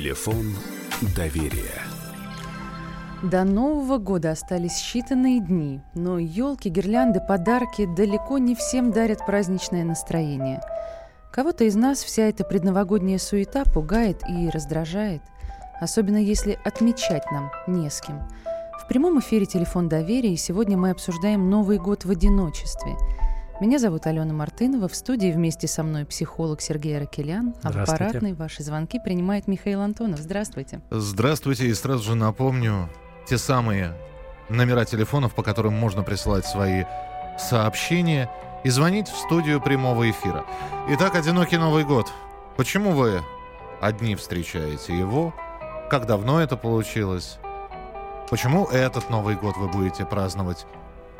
[0.00, 0.56] Телефон
[1.14, 1.82] доверия.
[3.22, 9.84] До Нового года остались считанные дни, но елки, гирлянды, подарки далеко не всем дарят праздничное
[9.84, 10.62] настроение.
[11.30, 15.20] Кого-то из нас вся эта предновогодняя суета пугает и раздражает,
[15.82, 18.26] особенно если отмечать нам не с кем.
[18.82, 22.96] В прямом эфире «Телефон доверия» и сегодня мы обсуждаем Новый год в одиночестве–
[23.60, 24.88] меня зовут Алена Мартынова.
[24.88, 27.54] В студии вместе со мной психолог Сергей Ракелян.
[27.62, 30.18] А в аппаратной ваши звонки принимает Михаил Антонов.
[30.18, 30.80] Здравствуйте.
[30.90, 31.66] Здравствуйте.
[31.66, 32.88] И сразу же напомню
[33.26, 33.94] те самые
[34.48, 36.84] номера телефонов, по которым можно присылать свои
[37.38, 38.30] сообщения
[38.64, 40.44] и звонить в студию прямого эфира.
[40.88, 42.10] Итак, одинокий Новый год.
[42.56, 43.20] Почему вы
[43.80, 45.34] одни встречаете его?
[45.90, 47.38] Как давно это получилось?
[48.30, 50.66] Почему этот Новый год вы будете праздновать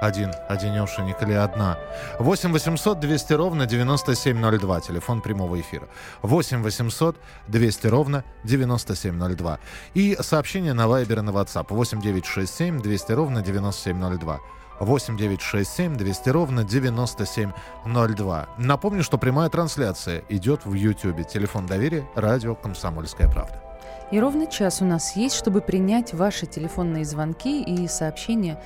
[0.00, 1.78] один, одинешенек или одна.
[2.18, 5.88] 8 800 200 ровно 9702, телефон прямого эфира.
[6.22, 7.16] 8 800
[7.48, 9.58] 200 ровно 9702.
[9.94, 14.40] И сообщение на Viber и на WhatsApp 8 967 200 ровно 9702.
[14.80, 18.48] 8 967 200 ровно 9702.
[18.56, 21.26] Напомню, что прямая трансляция идет в YouTube.
[21.28, 23.62] Телефон доверия, радио «Комсомольская правда».
[24.10, 28.60] И ровно час у нас есть, чтобы принять ваши телефонные звонки и сообщения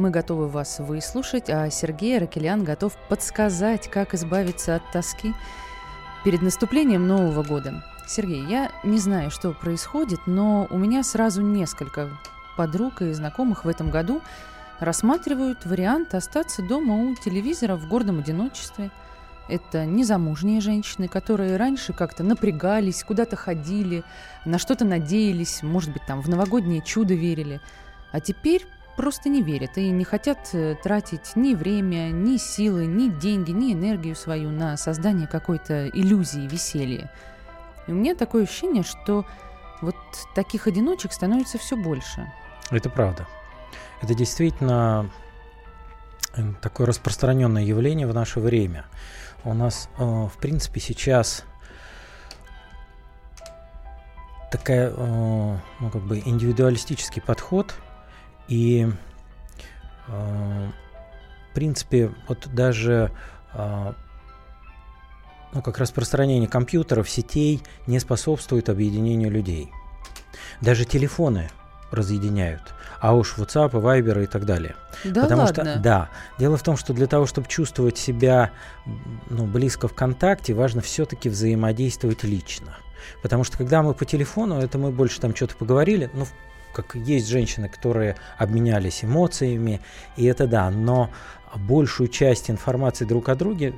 [0.00, 5.34] мы готовы вас выслушать, а Сергей Ракелян готов подсказать, как избавиться от тоски
[6.24, 7.84] перед наступлением Нового года.
[8.08, 12.08] Сергей, я не знаю, что происходит, но у меня сразу несколько
[12.56, 14.22] подруг и знакомых в этом году
[14.80, 18.90] рассматривают вариант остаться дома у телевизора в гордом одиночестве.
[19.48, 24.02] Это незамужние женщины, которые раньше как-то напрягались, куда-то ходили,
[24.44, 27.60] на что-то надеялись, может быть, там в новогоднее чудо верили.
[28.12, 33.08] А теперь просто не верят и не хотят э, тратить ни время, ни силы, ни
[33.08, 37.10] деньги, ни энергию свою на создание какой-то иллюзии веселья.
[37.86, 39.24] И у меня такое ощущение, что
[39.80, 39.96] вот
[40.34, 42.30] таких одиночек становится все больше.
[42.70, 43.26] Это правда.
[44.02, 45.10] Это действительно
[46.36, 48.84] э, такое распространенное явление в наше время.
[49.44, 51.44] У нас, э, в принципе, сейчас
[54.50, 55.60] такая, ну,
[55.92, 57.74] как бы индивидуалистический подход–
[58.50, 58.86] и,
[60.08, 60.68] э,
[61.50, 63.10] в принципе, вот даже
[63.54, 63.92] э,
[65.52, 69.72] ну, как распространение компьютеров, сетей не способствует объединению людей.
[70.60, 71.48] Даже телефоны
[71.90, 72.62] разъединяют.
[73.00, 74.76] А уж WhatsApp, Viber и так далее.
[75.04, 75.64] Да Потому ладно?
[75.64, 76.08] что, да.
[76.38, 78.50] Дело в том, что для того, чтобы чувствовать себя
[79.28, 82.76] ну, близко в контакте, важно все-таки взаимодействовать лично.
[83.22, 86.26] Потому что когда мы по телефону, это мы больше там что-то поговорили, ну,
[86.72, 89.80] как есть женщины, которые обменялись эмоциями,
[90.16, 91.10] и это да, но
[91.56, 93.74] большую часть информации друг о друге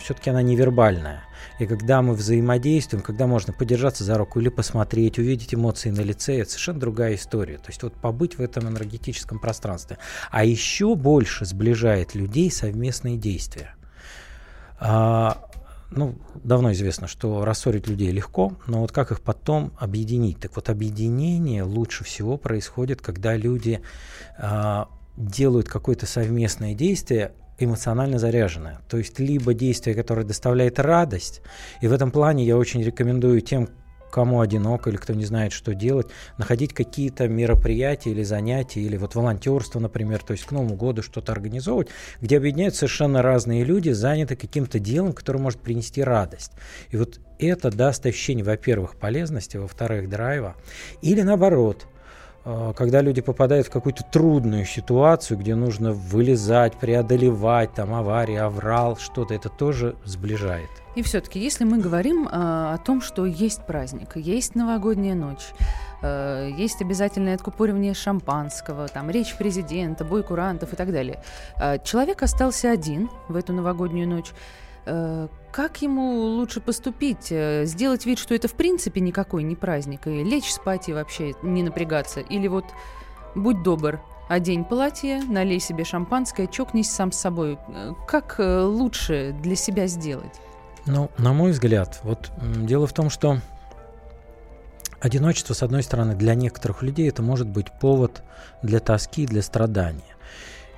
[0.00, 1.24] все-таки она невербальная.
[1.58, 6.38] И когда мы взаимодействуем, когда можно подержаться за руку или посмотреть, увидеть эмоции на лице,
[6.38, 7.56] это совершенно другая история.
[7.56, 9.98] То есть вот побыть в этом энергетическом пространстве.
[10.30, 13.74] А еще больше сближает людей совместные действия.
[15.90, 16.14] Ну,
[16.44, 20.38] давно известно, что рассорить людей легко, но вот как их потом объединить?
[20.38, 23.80] Так вот, объединение лучше всего происходит, когда люди
[24.38, 24.84] э,
[25.16, 28.80] делают какое-то совместное действие, эмоционально заряженное.
[28.88, 31.42] То есть либо действие, которое доставляет радость,
[31.80, 33.68] и в этом плане я очень рекомендую тем,
[34.10, 39.14] кому одиноко или кто не знает, что делать, находить какие-то мероприятия или занятия, или вот
[39.14, 41.88] волонтерство, например, то есть к Новому году что-то организовывать,
[42.20, 46.52] где объединяются совершенно разные люди, заняты каким-то делом, которое может принести радость.
[46.90, 50.56] И вот это даст ощущение, во-первых, полезности, во-вторых, драйва,
[51.02, 51.86] или наоборот–
[52.44, 58.96] Э, когда люди попадают в какую-то трудную ситуацию, где нужно вылезать, преодолевать, там аварии, аврал,
[58.96, 60.70] что-то, это тоже сближает.
[60.96, 65.52] И все-таки, если мы говорим а, о том, что есть праздник, есть новогодняя ночь,
[66.02, 71.22] а, есть обязательное откупоривание шампанского, там речь президента, бой курантов и так далее,
[71.56, 74.32] а, человек остался один в эту новогоднюю ночь.
[74.86, 77.26] Э, как ему лучше поступить?
[77.64, 81.62] Сделать вид, что это в принципе никакой не праздник, и лечь спать и вообще не
[81.62, 82.20] напрягаться?
[82.20, 82.64] Или вот
[83.34, 87.58] будь добр, одень платье, налей себе шампанское, чокнись сам с собой.
[88.08, 90.40] Как лучше для себя сделать?
[90.86, 93.38] Ну, на мой взгляд, вот дело в том, что
[95.00, 98.22] одиночество, с одной стороны, для некоторых людей это может быть повод
[98.62, 100.16] для тоски, для страдания.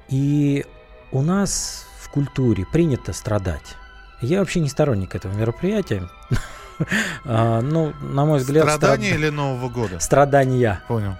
[0.08, 0.64] И
[1.10, 3.76] у нас в культуре принято страдать.
[4.20, 6.08] Я вообще не сторонник этого мероприятия.
[7.24, 8.64] А, ну, на мой взгляд...
[8.64, 10.00] Страдания или Нового года?
[10.00, 10.82] Страдания.
[10.88, 11.14] Понял.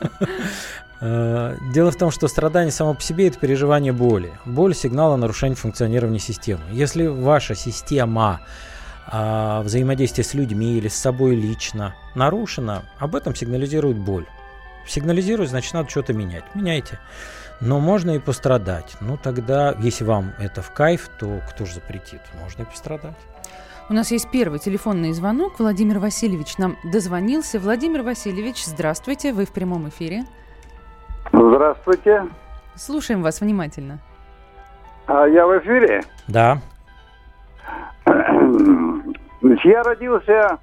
[1.00, 4.32] А, дело в том, что страдание само по себе– это переживание боли.
[4.44, 6.62] Боль– сигнал о нарушении функционирования системы.
[6.70, 8.40] Если ваша система
[9.06, 14.26] а, взаимодействие с людьми или с собой лично нарушено, об этом сигнализирует боль.
[14.86, 16.44] Сигнализирует, значит, надо что-то менять.
[16.54, 16.98] Меняйте.
[17.60, 18.96] Но можно и пострадать.
[19.00, 22.20] Ну, тогда, если вам это в кайф, то кто же запретит?
[22.40, 23.16] Можно и пострадать.
[23.88, 25.58] У нас есть первый телефонный звонок.
[25.58, 27.58] Владимир Васильевич нам дозвонился.
[27.58, 30.24] Владимир Васильевич, здравствуйте, вы в прямом эфире.
[31.32, 32.26] Здравствуйте.
[32.74, 33.98] Слушаем вас внимательно.
[35.06, 36.02] А я в эфире?
[36.28, 36.58] Да.
[39.64, 40.58] Я родился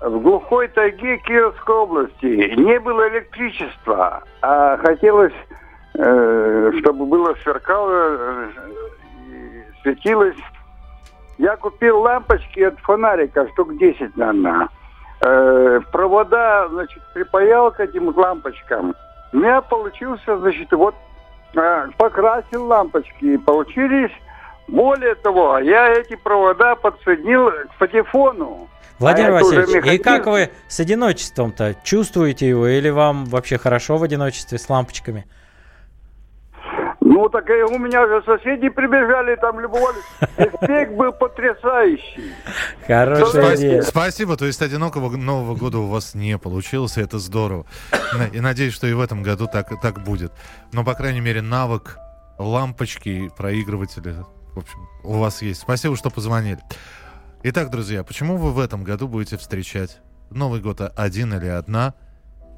[0.00, 2.54] в глухой тайге Кировской области.
[2.56, 5.34] Не было электричества, а хотелось,
[5.94, 8.50] э, чтобы было сверкало, э,
[9.82, 10.36] светилось.
[11.38, 14.68] Я купил лампочки от фонарика, штук 10, наверное.
[15.22, 18.94] Э, провода, значит, припаял к этим лампочкам.
[19.32, 20.94] У меня получился, значит, вот
[21.96, 24.12] покрасил лампочки, и получились
[24.68, 28.68] более того, я эти провода подсоединил к патефону.
[28.98, 31.74] Владимир а Васильевич, и как вы с одиночеством-то?
[31.82, 35.26] Чувствуете его или вам вообще хорошо в одиночестве с лампочками?
[37.20, 40.02] Ну, так и у меня же соседи прибежали, там любовались.
[40.38, 42.32] Эффект был потрясающий.
[42.86, 43.82] Хорошая идея.
[43.82, 44.38] Спасибо.
[44.38, 47.66] То есть одинокого Нового года у вас не получилось, и это здорово.
[48.32, 50.32] И надеюсь, что и в этом году так, так будет.
[50.72, 51.98] Но, по крайней мере, навык
[52.38, 54.14] лампочки, проигрыватели
[54.54, 55.60] в общем, у вас есть.
[55.60, 56.60] Спасибо, что позвонили.
[57.42, 59.98] Итак, друзья, почему вы в этом году будете встречать
[60.30, 61.92] Новый год один или одна?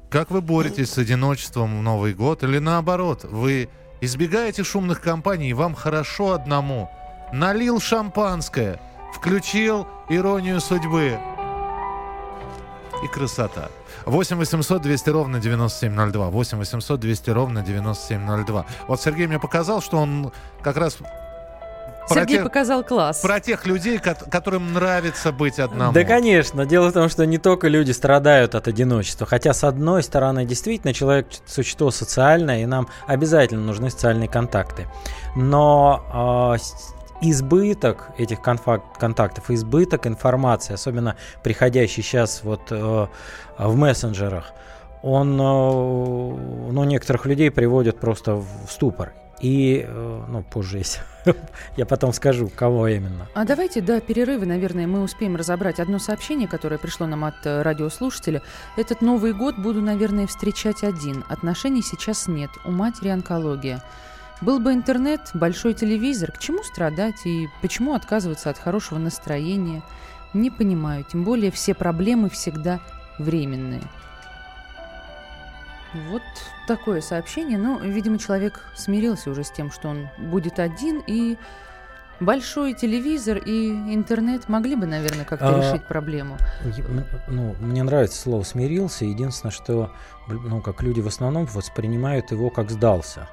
[0.09, 2.43] Как вы боретесь с одиночеством в Новый год?
[2.43, 3.67] Или наоборот, вы
[4.05, 6.89] избегаете шумных компаний, вам хорошо одному?
[7.31, 8.79] Налил шампанское,
[9.13, 11.17] включил иронию судьбы.
[13.03, 13.69] И красота.
[14.05, 16.29] 8 800 200 ровно 9702.
[16.29, 18.65] 8 800 200 ровно 9702.
[18.87, 20.97] Вот Сергей мне показал, что он как раз
[22.09, 23.19] Сергей тех, показал класс.
[23.21, 25.93] Про тех людей, которым нравится быть одному.
[25.93, 26.65] Да, конечно.
[26.65, 29.25] Дело в том, что не только люди страдают от одиночества.
[29.25, 34.87] Хотя, с одной стороны, действительно, человек– существо социальное, и нам обязательно нужны социальные контакты.
[35.35, 36.63] Но э,
[37.21, 43.07] избыток этих контактов, избыток информации, особенно приходящий сейчас вот э,
[43.57, 44.51] в мессенджерах,
[45.01, 49.13] он э, ну, некоторых людей приводит просто в ступор.
[49.43, 51.01] И, э, ну, позже есть.
[51.77, 53.27] Я потом скажу, кого именно.
[53.35, 57.61] А давайте до перерыва, наверное, мы успеем разобрать одно сообщение, которое пришло нам от э,
[57.61, 58.41] радиослушателя.
[58.77, 61.25] Этот Новый год буду, наверное, встречать один.
[61.27, 62.51] Отношений сейчас нет.
[62.63, 63.83] У матери онкология.
[64.39, 69.83] Был бы интернет, большой телевизор, к чему страдать и почему отказываться от хорошего настроения?
[70.33, 72.79] Не понимаю, тем более все проблемы всегда
[73.19, 73.83] временные.
[75.93, 76.23] Вот
[76.67, 77.57] такое сообщение.
[77.57, 81.37] Ну, видимо, человек смирился уже с тем, что он будет один, и
[82.19, 86.37] большой телевизор и интернет могли бы, наверное, как-то а, решить проблему.
[87.27, 89.05] Ну, мне нравится слово «смирился».
[89.05, 89.91] Единственное, что,
[90.27, 93.27] ну, как люди в основном воспринимают его как «сдался».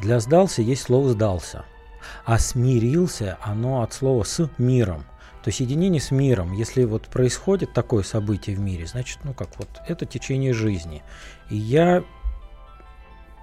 [0.00, 1.64] Для «сдался» есть слово «сдался».
[2.24, 5.04] А «смирился» оно от слова «с миром».
[5.42, 9.48] То есть единение с миром, если вот происходит такое событие в мире, значит, ну как
[9.58, 11.02] вот, это течение жизни.
[11.50, 12.04] И я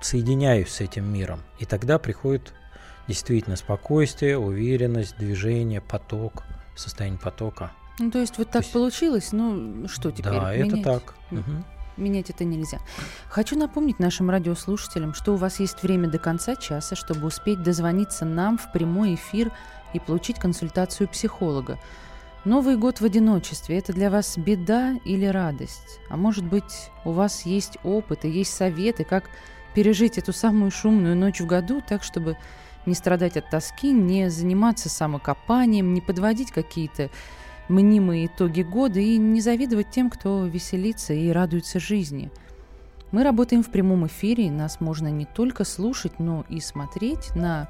[0.01, 1.41] соединяюсь с этим миром.
[1.59, 2.53] И тогда приходит
[3.07, 6.43] действительно спокойствие, уверенность, движение, поток,
[6.75, 7.71] состояние потока.
[7.97, 8.73] Ну, то есть вот так есть...
[8.73, 10.33] получилось, ну что теперь?
[10.33, 10.79] Да, менять?
[10.79, 11.15] это так.
[11.31, 11.63] Угу.
[11.97, 12.79] Менять это нельзя.
[13.29, 18.23] Хочу напомнить нашим радиослушателям, что у вас есть время до конца часа, чтобы успеть дозвониться
[18.23, 19.51] нам в прямой эфир
[19.93, 21.77] и получить консультацию психолога.
[22.45, 25.99] Новый год в одиночестве– это для вас беда или радость?
[26.09, 29.25] А может быть, у вас есть опыт и есть советы, как
[29.73, 32.37] пережить эту самую шумную ночь в году так, чтобы
[32.85, 37.09] не страдать от тоски, не заниматься самокопанием, не подводить какие-то
[37.67, 42.31] мнимые итоги года и не завидовать тем, кто веселится и радуется жизни.
[43.11, 47.69] Мы работаем в прямом эфире, и нас можно не только слушать, но и смотреть на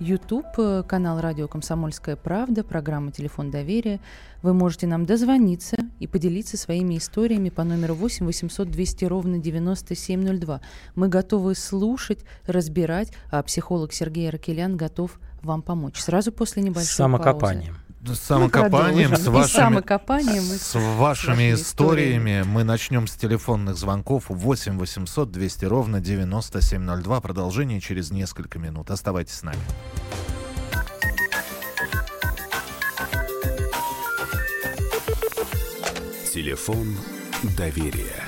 [0.00, 4.00] YouTube, э, канал радио «Комсомольская правда», программа «Телефон доверия».
[4.42, 10.60] Вы можете нам дозвониться и поделиться своими историями по номеру 8 800 200 ровно 9702.
[10.94, 15.98] Мы готовы слушать, разбирать, а психолог Сергей Ракелян готов вам помочь.
[15.98, 17.74] Сразу после небольшой Самокопанием.
[17.74, 22.42] паузы самокопанием, с вашими, самокопанием, с вашими историями.
[22.46, 27.20] Мы начнем с телефонных звонков 8 800 200 ровно 9702.
[27.20, 28.90] Продолжение через несколько минут.
[28.90, 29.60] Оставайтесь с нами.
[36.32, 36.96] Телефон
[37.56, 38.27] доверия.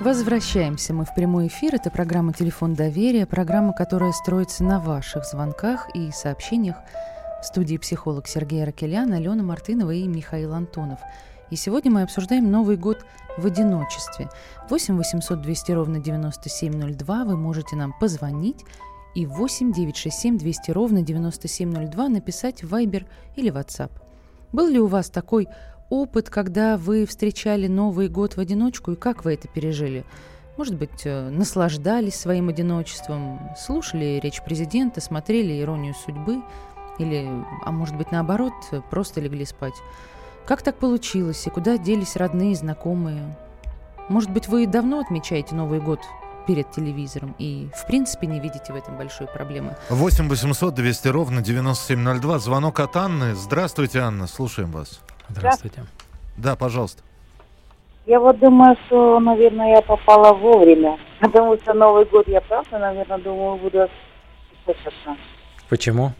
[0.00, 1.74] Возвращаемся мы в прямой эфир.
[1.74, 6.76] Это программа «Телефон доверия», программа, которая строится на ваших звонках и сообщениях.
[7.42, 11.00] В студии психолог Сергей Аракелян, Алена Мартынова и Михаил Антонов.
[11.50, 13.04] И сегодня мы обсуждаем Новый год
[13.38, 14.28] в одиночестве.
[14.70, 18.64] 8 800 200 ровно 9702 вы можете нам позвонить
[19.16, 23.90] и 8 967 200 ровно 9702 написать в Viber или WhatsApp.
[24.52, 25.48] Был ли у вас такой
[25.90, 30.04] опыт, когда вы встречали Новый год в одиночку, и как вы это пережили?
[30.56, 36.42] Может быть, э, наслаждались своим одиночеством, слушали речь президента, смотрели «Иронию судьбы»,
[36.98, 37.28] или,
[37.64, 38.52] а может быть, наоборот,
[38.90, 39.74] просто легли спать.
[40.46, 43.36] Как так получилось, и куда делись родные, знакомые?
[44.08, 46.00] Может быть, вы давно отмечаете Новый год
[46.46, 49.76] перед телевизором и, в принципе, не видите в этом большой проблемы.
[49.90, 52.38] 8 800 200 ровно 9702.
[52.38, 53.34] Звонок от Анны.
[53.34, 55.00] Здравствуйте, Анна, слушаем вас.
[55.28, 55.84] Здравствуйте.
[56.36, 57.02] Да, пожалуйста.
[58.06, 60.98] Я вот думаю, что, наверное, я попала вовремя.
[61.20, 63.88] Потому что Новый год я правда, наверное, думаю, буду
[64.64, 65.16] слушаться.
[65.68, 66.12] Почему?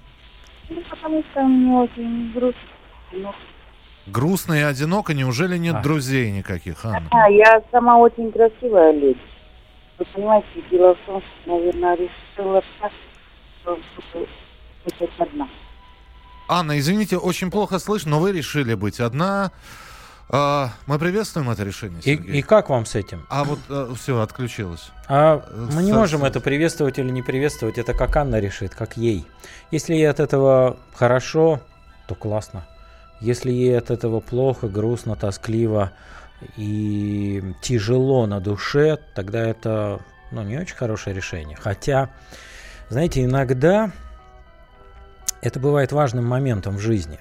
[0.69, 2.61] Ну, потому что мне очень грустно.
[3.13, 3.33] Ну,
[4.07, 5.83] Грустно и одиноко, неужели нет А.
[5.83, 7.09] друзей никаких, Анна?
[7.11, 9.19] а, я сама очень красивая леди.
[9.99, 12.93] Вы понимаете, дело в том, что, наверное, решила так,
[13.63, 15.49] что буду одна.
[16.49, 19.53] Анна, извините, очень плохо слышно, но вы решили быть одна.
[20.31, 22.39] А, мы приветствуем это решение, И, Сергей.
[22.39, 23.27] и как вам с этим?
[23.31, 23.59] А вот
[23.99, 24.91] все, отключилось.
[25.09, 27.79] А Э, мы не можем это приветствовать или не приветствовать.
[27.79, 29.27] Это как Анна решит, как ей.
[29.71, 31.61] Если ей от этого хорошо,
[32.07, 32.67] то классно.
[33.21, 35.93] Если ей от этого плохо, грустно, тоскливо
[36.57, 40.01] и тяжело на душе, тогда это
[40.31, 41.57] ну, не очень хорошее решение.
[41.61, 42.11] Хотя,
[42.91, 43.93] знаете, иногда
[45.43, 47.19] это бывает важным моментом в жизни.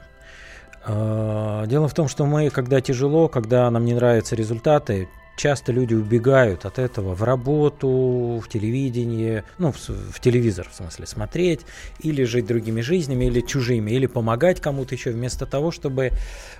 [0.85, 5.07] Э, Дело в том, что мы, когда тяжело, когда нам не нравятся результаты,
[5.37, 11.61] часто люди убегают от этого в работу, в телевидение, ну, в телевизор, в смысле, смотреть,
[11.99, 16.11] или жить другими жизнями, или чужими, или помогать кому-то еще, вместо того, чтобы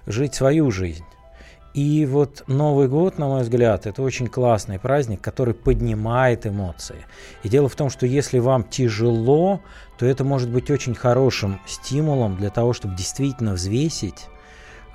[0.05, 1.03] жить свою жизнь.
[1.73, 7.05] И вот Новый год, на мой взгляд, это очень классный праздник, который поднимает эмоции.
[7.43, 9.61] И дело в том, что если вам тяжело,
[9.97, 14.27] то это может быть очень хорошим стимулом для того, чтобы действительно взвесить,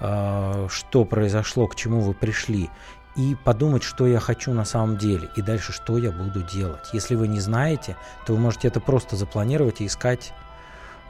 [0.00, 2.70] э, что произошло, к чему вы пришли,
[3.16, 6.88] и подумать, что я хочу на самом деле, и дальше, что я буду делать.
[6.92, 10.32] Если вы не знаете, то вы можете это просто запланировать и искать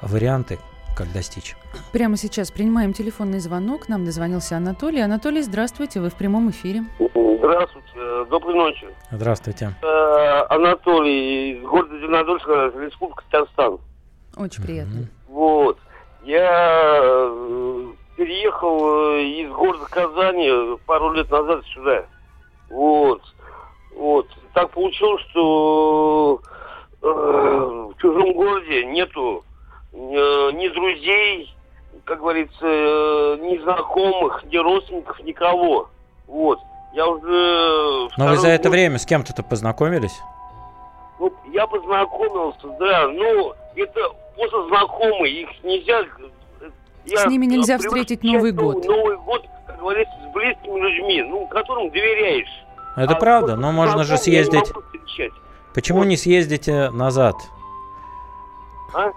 [0.01, 0.59] варианты,
[0.97, 1.57] как достичь.
[1.93, 3.89] Прямо сейчас принимаем телефонный звонок.
[3.89, 5.01] Нам дозвонился Анатолий.
[5.01, 6.85] Анатолий, здравствуйте, вы в прямом эфире.
[7.43, 8.87] Здравствуйте, доброй ночи.
[9.11, 9.75] Здравствуйте.
[9.83, 13.79] Э, Анатолий из города Зеленодольска, Республика Татарстан.
[14.37, 15.09] Очень приятно.
[15.27, 15.77] Вот.
[16.23, 22.05] Я э, переехал э, из города Казани пару лет назад сюда.
[22.71, 23.21] Вот.
[23.97, 24.29] Вот.
[24.55, 26.41] Так получилось, что
[27.03, 29.45] э, в чужом городе нету
[29.93, 31.53] э, ни друзей,
[32.05, 35.91] как говорится, э, ни знакомых, ни родственников, никого.
[36.29, 36.61] Вот.
[36.93, 38.09] Я уже...
[38.17, 40.21] Но вы за это год- время с кем-то-то познакомились?
[41.19, 44.01] Ну, я познакомился, да, ну, это
[44.37, 46.01] просто знакомые, их нельзя...
[46.61, 46.71] э,
[47.07, 48.85] я С ними нельзя привык встретить Новый год.
[48.85, 52.65] Новый год, как говорится, с близкими людьми, ну, которым доверяешь.
[52.97, 54.71] Это А правда, но можно же съездить.
[55.75, 57.37] Почему не съездите назад?
[58.95, 59.13] А?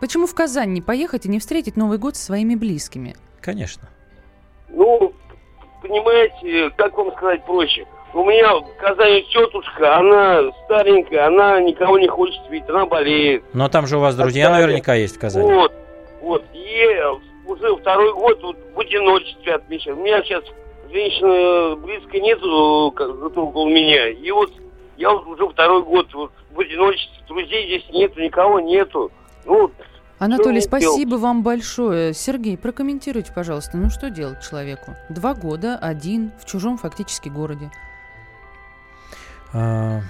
[0.00, 3.14] Почему в Казань не поехать и не встретить Новый год со своими близкими?
[3.40, 3.88] Конечно.
[4.68, 5.12] Ну,
[5.82, 7.86] понимаете, как вам сказать проще?
[8.14, 13.44] У меня в Казани тетушка, она старенькая, она никого не хочет видеть, она болеет.
[13.52, 14.62] Но там же у вас друзья Отстали.
[14.62, 15.52] наверняка есть в Казани.
[15.52, 15.72] Вот,
[16.22, 16.44] вот.
[16.54, 17.02] И
[17.46, 19.98] уже второй год вот в одиночестве отмечаю.
[19.98, 20.42] У меня сейчас
[20.90, 24.08] женщины близко нету, как зато около меня.
[24.08, 24.50] И вот
[24.96, 27.16] я уже второй год вот в одиночестве.
[27.28, 29.10] Друзей здесь нету, никого нету.
[29.44, 29.70] Ну,
[30.18, 32.12] Анатолий, спасибо вам большое.
[32.14, 34.96] Сергей, прокомментируйте, пожалуйста, ну что делать человеку?
[35.08, 37.70] Два года, один, в чужом фактически городе.
[39.52, 40.00] А,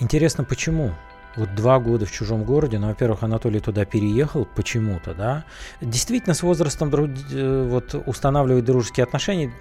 [0.00, 0.92] Интересно, почему?
[1.36, 5.44] Вот два года в чужом городе, ну, во-первых, Анатолий туда переехал почему-то, да.
[5.80, 9.52] Действительно, с возрастом э, вот, устанавливать дружеские отношения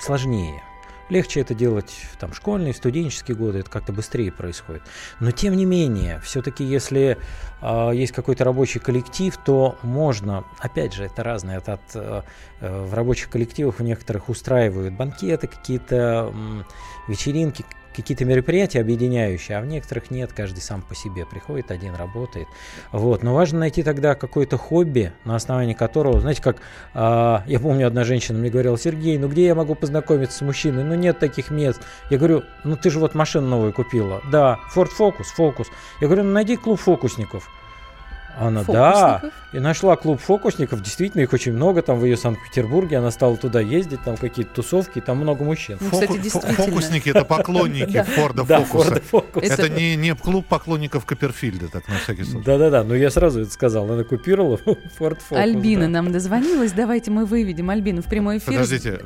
[0.00, 0.62] сложнее.
[1.08, 4.82] Легче это делать в там, школьные, студенческие годы, это как-то быстрее происходит.
[5.20, 7.16] Но тем не менее, все-таки если
[7.62, 12.22] э, есть какой-то рабочий коллектив, то можно, опять же, это разное, это от, э,
[12.60, 16.62] в рабочих коллективах у некоторых устраивают банкеты, какие-то э,
[17.08, 17.64] вечеринки,
[17.96, 22.46] какие-то мероприятия объединяющие, а в некоторых нет, каждый сам по себе приходит, один работает.
[22.92, 23.22] Вот.
[23.22, 26.58] Но важно найти тогда какое-то хобби, на основании которого, знаете, как
[26.94, 30.84] э, я помню, одна женщина мне говорила, Сергей, ну где я могу познакомиться с мужчиной?
[30.84, 31.80] Ну нет таких мест.
[32.10, 34.20] Я говорю, ну ты же вот машину новую купила.
[34.30, 35.66] Да, Ford Focus, Focus.
[36.00, 37.48] Я говорю, ну найди клуб фокусников.
[38.38, 43.10] Она, да, и нашла клуб фокусников, действительно, их очень много, там в ее Санкт-Петербурге, она
[43.10, 45.78] стала туда ездить, там какие-то тусовки, там много мужчин.
[45.80, 49.00] Ну, кстати, Фокусники— это поклонники Форда Фокуса.
[49.40, 52.44] Это не клуб поклонников Копперфильда, так на всякий случай.
[52.44, 54.58] Да-да-да, но я сразу это сказал, она купировала
[54.98, 55.38] Форд Фокус.
[55.38, 58.52] Альбина нам дозвонилась, давайте мы выведем Альбину в прямой эфир.
[58.52, 59.00] Подождите,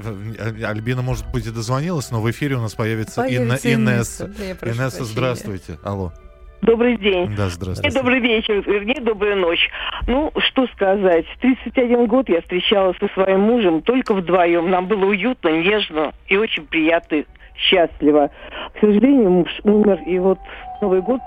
[0.64, 4.30] Альбина, может быть, и дозвонилась, но в эфире у нас появится Инесса.
[4.62, 5.78] Инесса, здравствуйте.
[5.82, 6.12] Алло.
[6.62, 7.34] Добрый день.
[7.36, 7.88] Да, здравствуйте.
[7.88, 9.70] И добрый вечер, вернее, добрая ночь.
[10.06, 11.24] Ну, что сказать.
[11.40, 14.70] 31 год я встречалась со своим мужем только вдвоем.
[14.70, 17.24] Нам было уютно, нежно и очень приятно,
[17.56, 18.30] счастливо.
[18.74, 20.38] К сожалению, муж умер, и вот
[20.80, 21.20] Новый год...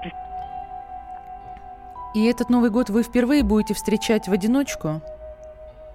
[2.13, 5.01] И этот Новый год вы впервые будете встречать в одиночку?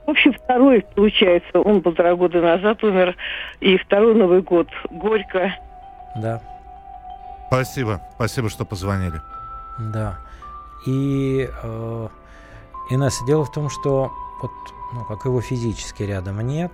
[0.05, 3.15] В общем, второй, получается, он полтора года назад умер,
[3.61, 5.55] и второй Новый год горько.
[6.17, 6.41] Да.
[7.49, 9.21] Спасибо, спасибо, что позвонили.
[9.79, 10.19] Да.
[10.87, 12.09] И, э,
[12.91, 14.53] Инесса, дело в том, что вот,
[14.93, 16.73] ну, как его физически рядом нет,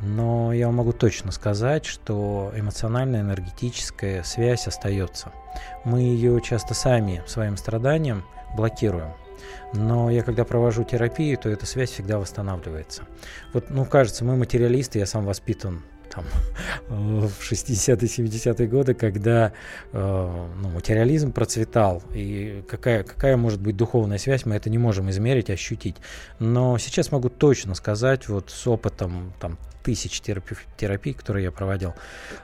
[0.00, 5.30] но я могу точно сказать, что эмоциональная, энергетическая связь остается.
[5.84, 8.24] Мы ее часто сами своим страданием
[8.56, 9.12] блокируем.
[9.72, 13.04] Но я когда провожу терапию, то эта связь всегда восстанавливается.
[13.52, 15.82] Вот, ну, кажется, мы материалисты, я сам воспитан
[16.14, 16.24] там,
[16.88, 19.52] в 60-е, 70-е годы, когда
[19.92, 25.10] э, ну, материализм процветал, и какая, какая может быть духовная связь, мы это не можем
[25.10, 25.96] измерить, ощутить.
[26.38, 31.94] Но сейчас могу точно сказать, вот с опытом там, тысяч терапий, которые я проводил,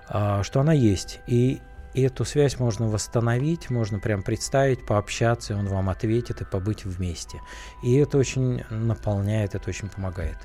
[0.09, 1.21] э, что она есть.
[1.27, 1.61] И
[1.95, 6.85] и эту связь можно восстановить, можно прям представить, пообщаться, и он вам ответит, и побыть
[6.85, 7.41] вместе.
[7.83, 10.37] И это очень наполняет, это очень помогает.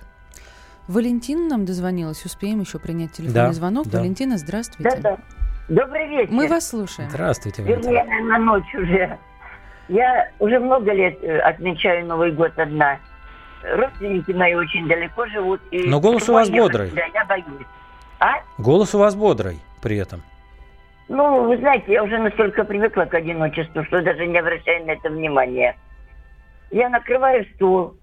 [0.88, 2.26] Валентина нам дозвонилась.
[2.26, 3.88] Успеем еще принять телефонный да, звонок.
[3.88, 4.00] Да.
[4.00, 4.98] Валентина, здравствуйте.
[4.98, 5.18] Да, да.
[5.70, 6.32] Добрый вечер.
[6.32, 7.10] Мы вас слушаем.
[7.10, 7.92] Здравствуйте, Валентина.
[7.92, 9.18] Вернее, на ночь уже.
[9.88, 13.00] Я уже много лет э, отмечаю Новый год одна.
[13.64, 15.62] Родственники мои очень далеко живут.
[15.72, 16.92] И Но голос у вас бодрый.
[16.92, 17.46] Да, я боюсь.
[18.20, 18.34] А?
[18.58, 20.22] Голос у вас бодрый при этом.
[21.08, 25.10] Ну, вы знаете, я уже настолько привыкла к одиночеству, что даже не обращаю на это
[25.10, 25.78] внимания.
[26.72, 27.96] Я накрываю стол,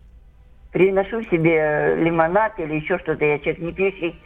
[0.73, 4.21] приношу себе лимонад или еще что-то, я человек не пьющий,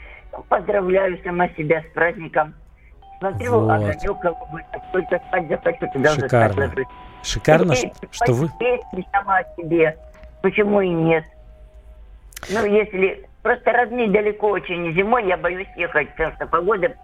[0.49, 2.55] поздравляю сама себя с праздником.
[3.19, 3.71] Смотрю, вот.
[3.71, 6.65] огонек какой-то, только спать захочу, туда Шикарно.
[6.67, 6.85] уже
[7.23, 8.51] Шикарно, и, что вы...
[8.59, 9.97] Песни сама себе,
[10.43, 11.25] почему и нет.
[12.51, 16.95] Ну, если просто родные далеко очень, зимой я боюсь ехать, потому что погода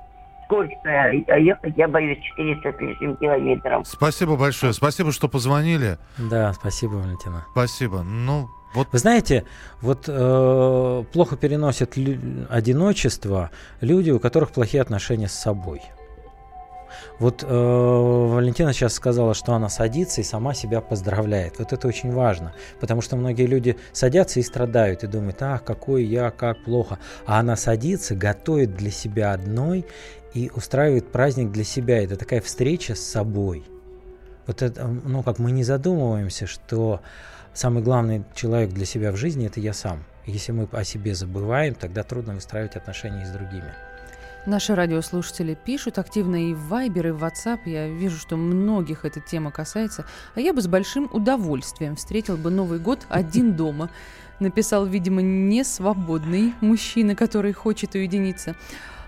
[0.45, 3.87] скользкая, а ехать я боюсь 400 с лишним километров.
[3.87, 5.97] Спасибо большое, спасибо, что позвонили.
[6.19, 7.47] Да, спасибо, Валентина.
[7.53, 8.03] Спасибо.
[8.03, 8.89] Ну, вот.
[8.93, 9.45] Вы знаете,
[9.81, 15.83] вот э, плохо переносят лю- одиночество люди, у которых плохие отношения с собой.
[17.19, 21.59] Вот э, Валентина сейчас сказала, что она садится и сама себя поздравляет.
[21.59, 26.05] Вот это очень важно, потому что многие люди садятся и страдают и думают, ах, какой
[26.05, 26.99] я, как плохо.
[27.27, 29.85] А она садится, готовит для себя одной
[30.33, 32.03] и устраивает праздник для себя.
[32.03, 33.65] Это такая встреча с собой.
[34.47, 37.01] Вот это, ну как мы не задумываемся, что
[37.55, 40.05] самый главный человек для себя в жизни– это я сам.
[40.27, 43.73] Если мы о себе забываем, тогда трудно выстраивать отношения с другими.
[44.47, 47.61] Наши радиослушатели пишут активно и в Viber, и в WhatsApp.
[47.67, 50.07] Я вижу, что многих эта тема касается.
[50.35, 53.91] А я бы с большим удовольствием встретил бы Новый год один дома.
[54.39, 58.57] Написал, видимо, не свободный мужчина, который хочет уединиться.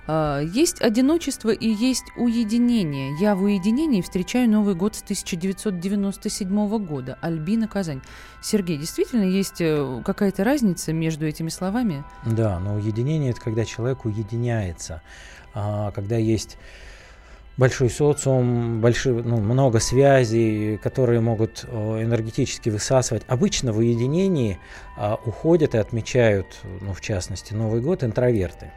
[0.07, 3.17] А, есть одиночество и есть уединение.
[3.21, 7.19] Я в уединении встречаю Новый год с 1997 года.
[7.21, 8.03] Альбина Казань.
[8.43, 12.05] Сергей, действительно есть э, какая-то разница между этими словами?
[12.27, 15.03] Да, но уединение это когда человек уединяется,
[15.55, 16.59] а, когда есть
[17.57, 23.23] большой социум, большие, ну, много связей, которые могут энергетически высасывать.
[23.29, 24.59] Обычно в уединении
[24.97, 28.73] а, уходят и отмечают, ну, в частности, Новый год интроверты.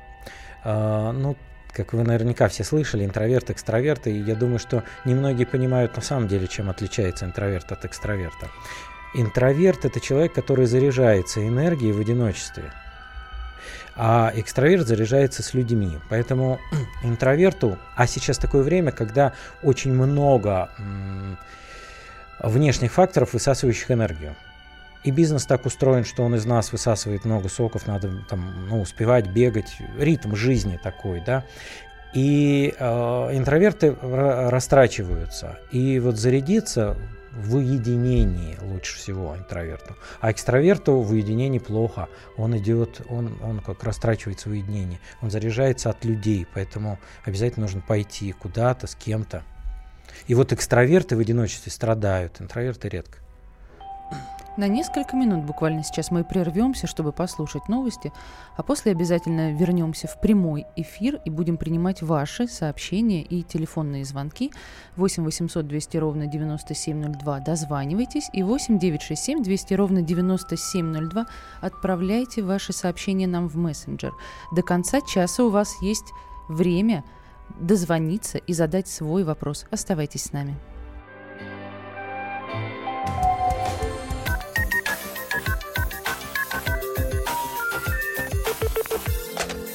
[0.66, 1.38] А, ну,
[1.72, 6.28] как вы наверняка все слышали, интроверт, экстраверт, и я думаю, что немногие понимают на самом
[6.28, 8.50] деле, чем отличается интроверт от экстраверта.
[9.14, 12.72] Интроверт– это человек, который заряжается энергией в одиночестве.
[13.98, 16.00] а экстраверт заряжается с людьми.
[16.10, 16.60] Поэтому
[17.04, 20.70] интроверту, а сейчас такое время, когда очень много
[22.40, 24.36] внешних факторов, высасывающих энергию.
[25.06, 29.28] И бизнес так устроен, что он из нас высасывает много соков, надо там, ну, успевать
[29.28, 31.46] бегать, ритм жизни такой, да.
[32.16, 35.60] И э, интроверты растрачиваются.
[35.72, 36.98] И вот зарядиться
[37.32, 39.96] в уединении лучше всего интроверту.
[40.22, 42.10] А экстраверту в уединении плохо.
[42.36, 45.00] Он идет, он, он как растрачивается в уединении.
[45.22, 49.44] Он заряжается от людей, поэтому обязательно нужно пойти куда-то с кем-то.
[50.26, 53.20] И вот экстраверты в одиночестве страдают, интроверты редко.
[54.58, 58.14] На несколько минут буквально сейчас мы прервемся, чтобы послушать новости,
[58.56, 64.54] а после обязательно вернемся в прямой эфир и будем принимать ваши сообщения и телефонные звонки
[64.96, 67.40] 8 800 200 ровно 9702.
[67.42, 71.26] Дозванивайтесь и 8 967 200 ровно 9702.
[71.60, 74.14] Отправляйте ваши сообщения нам в мессенджер.
[74.54, 76.14] До конца часа у вас есть
[76.48, 77.04] время
[77.60, 79.66] дозвониться и задать свой вопрос.
[79.70, 80.56] Оставайтесь с нами.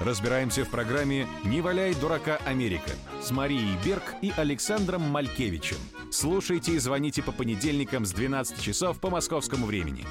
[0.00, 2.90] Разбираемся в программе «Не валяй дурака Америка»
[3.22, 5.76] с Марией Берг и Александром Малькевичем.
[6.10, 10.04] Слушайте и звоните по понедельникам с 12 часов по московскому времени.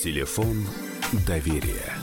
[0.00, 0.64] Телефон
[1.26, 1.94] доверия.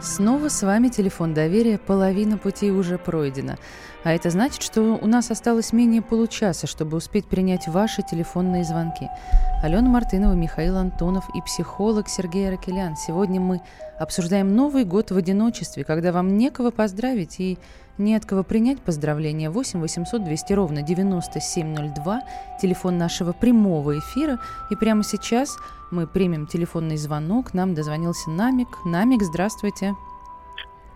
[0.00, 3.58] Снова с вами телефон доверия, половина пути уже пройдена.
[4.04, 9.08] А это значит, что у нас осталось менее получаса, чтобы успеть принять ваши телефонные звонки.
[9.62, 12.96] Алена Мартынова, Михаил Антонов и психолог Сергей Аракелян.
[12.96, 13.62] Сегодня мы
[13.98, 17.58] обсуждаем Новый год в одиночестве, когда вам некого поздравить и
[17.96, 19.48] не от кого принять поздравления.
[19.48, 22.20] 8 800 200 ровно 9702,
[22.60, 24.38] телефон нашего прямого эфира.
[24.70, 25.56] И прямо сейчас
[25.90, 27.54] мы примем телефонный звонок.
[27.54, 28.68] Нам дозвонился Намик.
[28.84, 29.94] Намик, здравствуйте.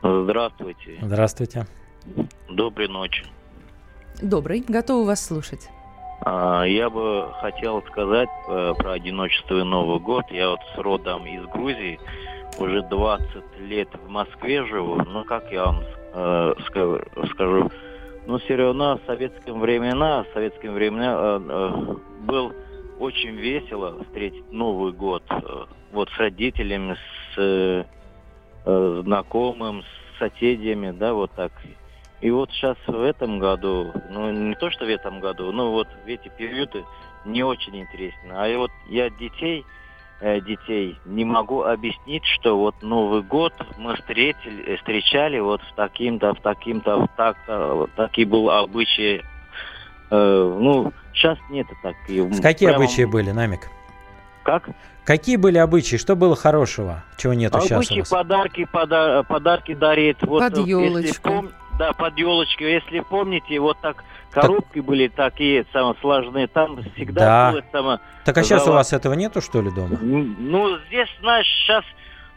[0.03, 0.99] Здравствуйте.
[1.01, 1.66] Здравствуйте.
[2.49, 3.25] Доброй ночи.
[4.23, 4.64] Добрый.
[4.66, 5.68] Готовы вас слушать.
[6.23, 10.25] А, я бы хотел сказать э, про одиночество и Новый год.
[10.31, 12.01] Я вот с родом из Грузии,
[12.59, 14.97] уже 20 лет в Москве живу.
[14.97, 15.83] Ну, как я вам
[16.14, 17.71] э, скажу,
[18.27, 22.53] ну, все равно в советском времена, в советском времена э, э, был
[22.99, 25.23] очень весело встретить Новый год.
[25.31, 26.97] Э, вот с родителями,
[27.35, 31.53] с э, знакомым, с соседями, да, вот так.
[32.20, 35.88] И вот сейчас в этом году, ну не то что в этом году, но вот
[36.04, 36.85] в эти периоды
[37.24, 38.44] не очень интересно.
[38.44, 39.64] А вот я детей,
[40.20, 46.35] э, детей не могу объяснить, что вот Новый год мы встретили, встречали вот в таким-то,
[46.35, 49.22] в таким-то, в так-то, вот такие был обычаи.
[50.11, 52.35] Э, ну, сейчас нет таких.
[52.35, 52.85] С какие прямо...
[52.85, 53.68] обычаи были, Намик?
[54.42, 54.68] Как?
[55.04, 55.96] Какие были обычаи?
[55.96, 58.09] Что было хорошего, чего нету обычаи, сейчас у вас?
[58.09, 60.20] подарки, пода- подарки дарить.
[60.22, 61.28] Вот, Под елочку.
[61.28, 62.64] Пом- да, под елочку.
[62.64, 64.85] Если помните, вот так коробки так...
[64.85, 67.53] были такие самые сложные, там всегда да.
[67.53, 67.99] было само.
[68.25, 69.97] Так а сейчас у вас этого нету, что ли, дома?
[70.01, 71.85] Ну, здесь, знаешь, сейчас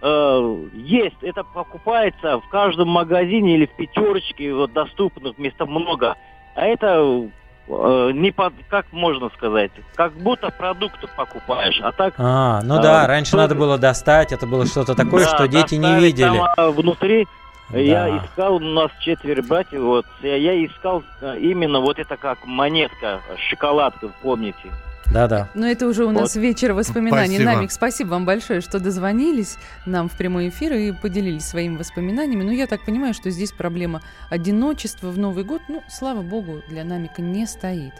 [0.02, 1.22] э, есть.
[1.22, 6.16] Это покупается в каждом магазине или в пятерочке, вот доступных места много.
[6.56, 7.30] А это
[7.68, 12.14] э, не под, как можно сказать, как будто продукты покупаешь, а так.
[12.18, 15.76] А, ну э, да, раньше надо было достать, это было что-то такое, да, что дети
[15.76, 16.42] не видели.
[16.56, 17.28] Там, внутри
[17.72, 17.80] да.
[17.80, 22.46] Я искал, у нас четверо братьев, вот, я, я искал э, именно вот это как
[22.46, 24.72] монетка, шоколадка, помните?
[25.12, 25.50] Да-да.
[25.54, 26.42] Но это уже у нас вот.
[26.42, 27.36] вечер воспоминаний.
[27.36, 27.52] Спасибо.
[27.52, 32.44] Намик, спасибо вам большое, что дозвонились нам в прямой эфир и поделились своими воспоминаниями.
[32.44, 36.86] Но я так понимаю, что здесь проблема одиночества в Новый год, ну, слава богу, для
[36.86, 37.94] Намика не стоит.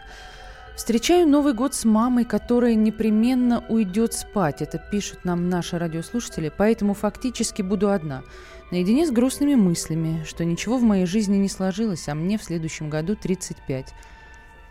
[0.74, 4.62] Встречаю Новый год с мамой, которая непременно уйдет спать.
[4.62, 8.22] Это пишут нам наши радиослушатели, поэтому фактически буду одна–
[8.72, 12.88] Наедине с грустными мыслями, что ничего в моей жизни не сложилось, а мне в следующем
[12.88, 13.92] году 35.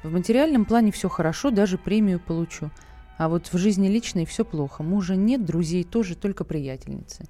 [0.02, 2.72] В материальном плане все хорошо, даже премию получу.
[3.20, 4.82] А вот в жизни личной все плохо.
[4.82, 7.26] Мужа нет, друзей тоже, только приятельницы.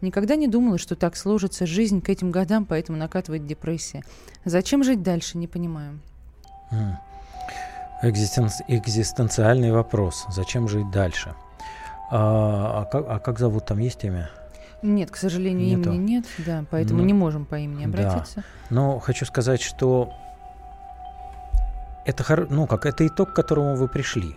[0.00, 4.02] Никогда не думала, что так сложится жизнь к этим годам, поэтому накатывает депрессия.
[4.46, 6.00] Зачем жить дальше, не понимаю.
[8.00, 8.48] Экзистен...
[8.68, 10.24] Экзистенциальный вопрос.
[10.30, 11.34] Зачем жить дальше?
[12.10, 14.30] А, а, как, а как зовут там есть имя?
[14.84, 15.90] Нет, к сожалению, Нету.
[15.92, 18.06] имени нет, да, поэтому Ну, не можем по имени Да.
[18.06, 18.44] обратиться.
[18.70, 20.12] Но хочу сказать, что
[22.04, 24.36] это, хор- ну, как, это итог, к которому вы пришли.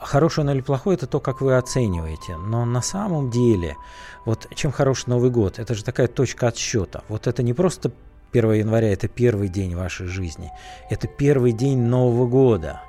[0.00, 2.36] Хороший он или плохой, это то, как вы оцениваете.
[2.36, 3.76] Но на самом деле,
[4.24, 7.02] вот чем хороший Новый год, это же такая точка отсчета.
[7.08, 7.90] Вот это не просто
[8.32, 10.50] 1 января, это первый день вашей жизни.
[10.90, 12.80] Это первый день Нового года.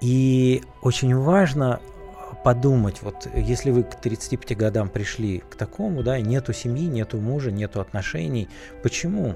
[0.00, 1.80] И очень важно
[2.48, 7.50] подумать, вот если вы к 35 годам пришли к такому, да, нету семьи, нету мужа,
[7.50, 8.48] нету отношений,
[8.82, 9.34] почему?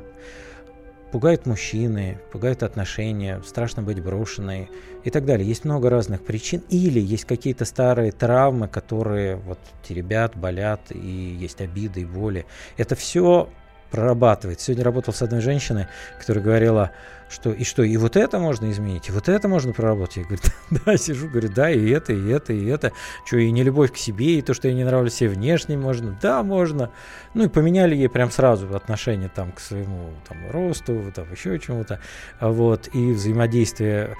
[1.10, 4.70] Пугают мужчины, пугают отношения, страшно быть брошенной
[5.04, 5.46] и так далее.
[5.46, 6.62] Есть много разных причин.
[6.70, 12.46] Или есть какие-то старые травмы, которые вот теребят, болят, и есть обиды и боли.
[12.78, 13.50] Это все
[13.90, 14.58] прорабатывает.
[14.58, 15.86] Сегодня работал с одной женщиной,
[16.18, 16.92] которая говорила,
[17.32, 20.18] что и что, и вот это можно изменить, и вот это можно проработать.
[20.18, 20.42] Я говорю,
[20.84, 22.92] да, сижу, говорю, да, и это, и это, и это.
[23.24, 26.16] Что, и не любовь к себе, и то, что я не нравлюсь себе внешне можно.
[26.20, 26.90] Да, можно.
[27.34, 32.00] Ну и поменяли ей прям сразу отношение там к своему там, росту, там еще чему-то.
[32.38, 34.16] А Вот, и взаимодействие.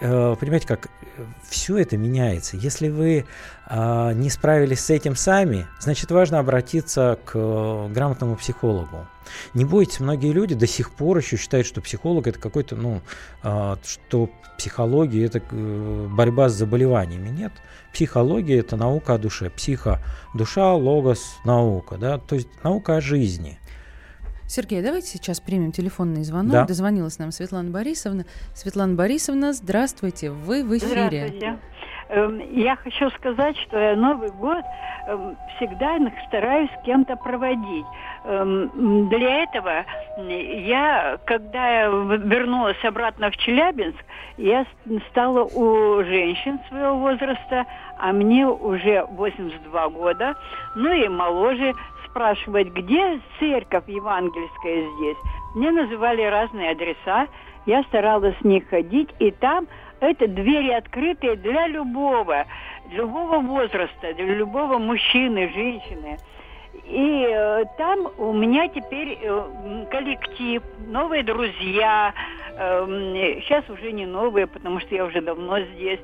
[0.00, 0.88] Э, Понимаете, как
[1.48, 2.56] все это меняется.
[2.56, 3.26] Если вы
[3.66, 9.06] а, не справились с этим сами, значит важно обратиться к э, грамотному психологу.
[9.54, 13.00] Не бойтесь, многие люди до сих пор еще считают, что психолог это какой-то, ну,
[13.42, 17.28] а, что психология это э, борьба с заболеваниями.
[17.28, 17.52] Нет,
[17.92, 19.50] психология это наука о душе.
[19.50, 20.02] Психо,
[20.34, 23.58] душа, логос, наука, да, то есть наука о жизни.
[24.50, 26.50] Сергей, давайте сейчас примем телефонный звонок.
[26.50, 26.64] Да.
[26.64, 28.24] Дозвонилась нам Светлана Борисовна.
[28.52, 31.28] Светлана Борисовна, здравствуйте, вы в эфире.
[31.28, 31.58] Здравствуйте.
[32.08, 34.64] Эм, Я хочу сказать, что я Новый год
[35.06, 37.86] эм, всегда стараюсь с кем-то проводить.
[38.24, 39.84] Эм, Для этого
[40.18, 44.04] я, когда я вернулась обратно в Челябинск,
[44.36, 44.66] я
[45.10, 47.66] стала у женщин своего возраста,
[47.98, 50.34] а мне уже 82 года,
[50.74, 51.72] ну и моложе,
[52.10, 55.16] спрашивать, где церковь евангельская здесь.
[55.54, 57.28] Мне называли разные адреса,
[57.66, 59.66] я старалась с них ходить, и там
[60.00, 62.46] это двери открытые для любого,
[62.90, 66.18] любого возраста, для любого мужчины, женщины.
[66.84, 72.12] И э, там у меня теперь э, коллектив, новые друзья.
[72.56, 76.00] сейчас уже не новые, потому что я уже давно здесь.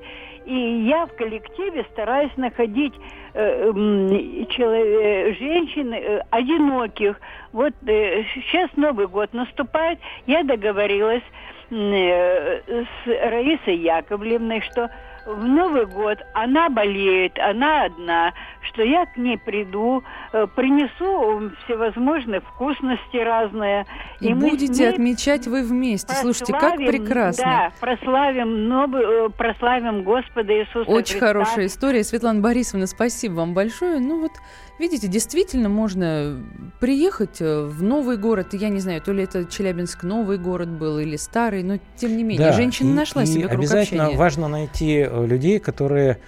[0.47, 0.55] И
[0.87, 2.95] я в коллективе стараюсь находить
[3.35, 4.09] э, м,
[4.47, 7.21] чело- э, женщин э, одиноких.
[7.53, 11.25] Вот э, сейчас Новый год наступает, я договорилась
[11.71, 14.89] э, с Раисой Яковлевной, что
[15.27, 22.41] в Новый год она болеет, она одна, что я к ней приду, э, принесу всевозможные
[22.41, 23.87] вкусности разные.
[24.21, 26.15] И, с будете отмечать вы вместе.
[26.15, 27.45] Слушайте, как прекрасно.
[27.45, 31.27] Да, прославим, новый, э, прославим Господа Иисуса Очень Христа.
[31.27, 32.05] хорошая история.
[32.05, 33.99] Светлана Борисовна, спасибо вам большое.
[33.99, 34.33] Ну вот,
[34.79, 36.41] видите, действительно можно
[36.81, 38.49] приехать э, в новый город.
[38.53, 42.23] Я не знаю, то ли это Челябинск новый город был или старый, но тем не
[42.23, 44.19] менее, Да, женщина и- нашла и себе круг обязательно общения.
[44.19, 46.19] важно найти людей, которые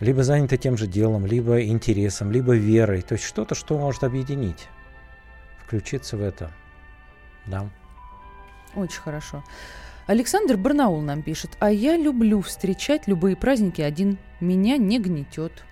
[0.00, 3.02] либо заняты тем же делом, либо интересом, либо верой.
[3.02, 4.68] То есть что-то, что может объединить.
[5.64, 6.50] Включиться в это.
[7.46, 7.68] Да.
[8.74, 9.44] Очень хорошо.
[10.06, 11.50] Александр Барнаул нам пишет.
[11.60, 14.18] А я люблю встречать любые праздники один.
[14.40, 15.64] Меня не гнетет.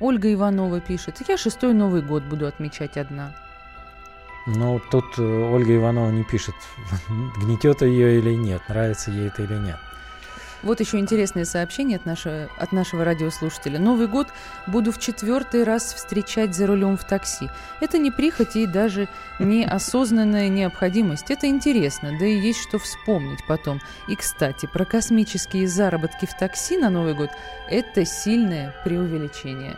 [0.00, 1.22] Ольга Иванова пишет.
[1.28, 3.36] Я шестой Новый год буду отмечать одна.
[4.46, 6.54] Но тут э, Ольга Иванова не пишет,
[7.40, 9.78] гнетет ее или нет, нравится ей это или нет.
[10.64, 13.78] Вот еще интересное сообщение от нашего, от нашего радиослушателя.
[13.78, 14.28] Новый год
[14.66, 17.50] буду в четвертый раз встречать за рулем в такси.
[17.80, 19.06] Это не прихоть и даже
[19.38, 21.30] не осознанная необходимость.
[21.30, 23.78] Это интересно, да и есть что вспомнить потом.
[24.08, 27.28] И, кстати, про космические заработки в такси на Новый год–
[27.70, 29.76] это сильное преувеличение.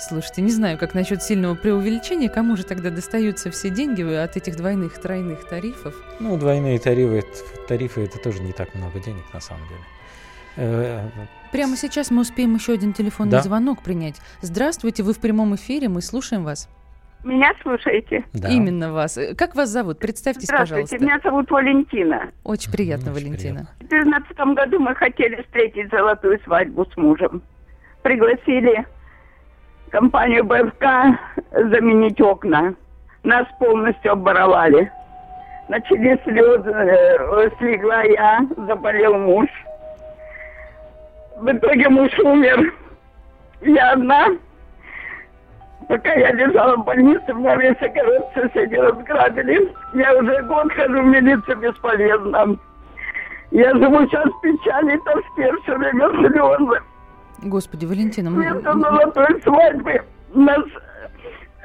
[0.00, 4.56] Слушайте, не знаю, как насчет сильного преувеличения, кому же тогда достаются все деньги от этих
[4.56, 5.94] двойных, тройных тарифов?
[6.18, 7.24] Ну, двойные тарифы,
[7.68, 9.80] тарифы это тоже не так много денег на самом деле.
[10.56, 11.00] Э,
[11.50, 13.42] Прямо сейчас мы успеем еще один телефонный Да.
[13.42, 14.16] звонок принять.
[14.40, 16.68] Здравствуйте, вы в прямом эфире, мы слушаем вас.
[17.24, 18.24] Меня слушаете?
[18.34, 19.16] Именно вас.
[19.18, 19.98] Э, Как вас зовут?
[19.98, 21.04] Представьтесь, Здравствуйте, пожалуйста.
[21.04, 22.30] меня зовут Валентина.
[22.42, 23.68] Очень приятно, Валентина.
[23.80, 27.42] В 2014 году мы хотели встретить золотую свадьбу с мужем.
[28.02, 28.84] Пригласили
[29.90, 30.84] компанию БФК
[31.52, 32.74] заменить окна.
[33.22, 34.90] Нас полностью обворовали.
[35.68, 39.46] Начали слезы, э, слегла я, заболел муж.
[41.42, 42.72] В итоге муж умер.
[43.62, 44.28] Я одна.
[45.88, 49.72] Пока я лежала в больнице, меня весь огород соседи разграбили.
[49.92, 52.56] Я уже год хожу в милицию бесполезно.
[53.50, 56.80] Я живу сейчас в печали, тоске, все время слезы.
[57.42, 60.00] Господи, Валентина, мы- Вместо золотой свадьбы
[60.34, 60.62] нас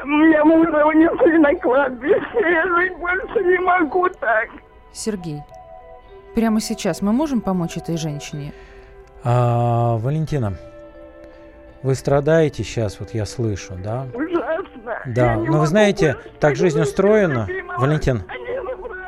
[0.04, 2.22] Меня мужа унесли на кладбище.
[2.34, 4.50] Я жить больше не могу так.
[4.92, 5.40] Сергей,
[6.36, 8.54] прямо сейчас мы можем помочь этой женщине?
[9.24, 10.56] А, Валентина,
[11.84, 14.08] вы страдаете сейчас, вот я слышу, да?
[14.14, 14.96] Ужасно.
[15.06, 17.48] Да, но вы знаете, так жизнь устроена.
[17.78, 18.24] Валентин,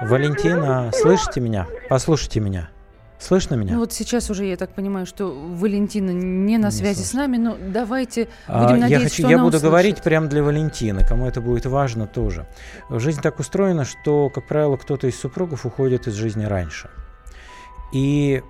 [0.02, 1.67] Валентина, слышите меня?
[1.89, 2.69] Послушайте меня.
[3.17, 3.74] Слышно меня?
[3.74, 7.36] Ну вот сейчас уже я так понимаю, что Валентина не на Не связи с нами,
[7.36, 9.69] но давайте А, будем я надеяться, хочу, что я она буду услышит.
[9.69, 12.45] говорить прямо для Валентины, кому это будет важно тоже.
[12.89, 16.89] Жизнь так устроена, что, как правило, кто-то из супругов уходит из жизни раньше.
[17.91, 18.41] И,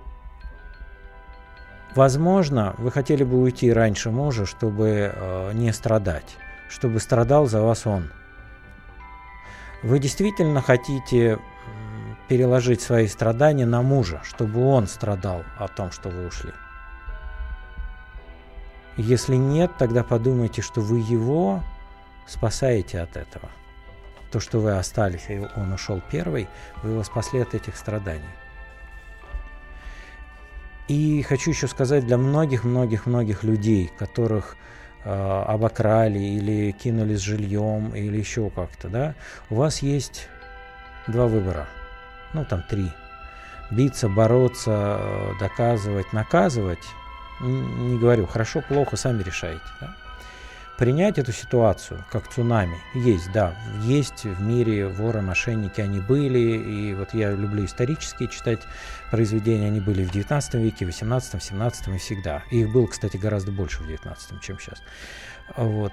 [1.94, 6.36] возможно, вы хотели бы уйти раньше мужа, чтобы э, не страдать,
[6.68, 8.10] чтобы страдал за вас он.
[9.82, 11.38] Вы действительно хотите
[12.28, 16.52] переложить свои страдания на мужа, чтобы он страдал о том, что вы ушли?
[18.96, 21.62] Если нет, тогда подумайте, что вы его
[22.26, 23.48] спасаете от этого.
[24.30, 26.48] То, что вы остались, и он ушел первый,
[26.82, 28.22] вы его спасли от этих страданий.
[30.90, 34.56] И хочу еще сказать для многих-многих-многих людей, которых
[35.04, 39.14] э, обокрали или кинули с жильем или еще как-то, да,
[39.50, 40.28] у вас есть
[41.06, 41.68] два выбора,
[42.32, 42.90] ну там три.
[43.70, 46.84] Биться, бороться, э, доказывать, наказывать.
[47.40, 49.62] Не говорю, хорошо, плохо, сами решаете.
[49.80, 49.94] да.
[50.80, 52.78] Принять эту ситуацию как цунами.
[52.94, 56.38] Есть, да, есть в мире воры, мошенники, они были.
[56.38, 58.60] И вот я люблю исторические читать
[59.10, 62.42] произведения, они были в 19 веке, 18, 17 и всегда.
[62.50, 64.78] Их было, кстати, гораздо больше в 19, чем сейчас.
[65.56, 65.92] Вот.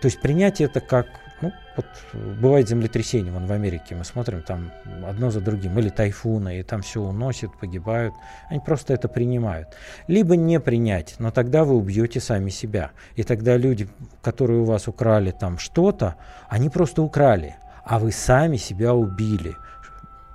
[0.00, 1.06] То есть принять это как,
[1.40, 4.72] ну, вот бывает землетрясение, вон в Америке мы смотрим, там
[5.06, 8.12] одно за другим, или тайфуны, и там все уносит, погибают.
[8.50, 9.68] Они просто это принимают.
[10.08, 12.90] Либо не принять, но тогда вы убьете сами себя.
[13.14, 13.88] И тогда люди,
[14.22, 16.16] которые у вас украли там что-то,
[16.48, 19.54] они просто украли, а вы сами себя убили.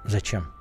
[0.05, 0.56] Зачем?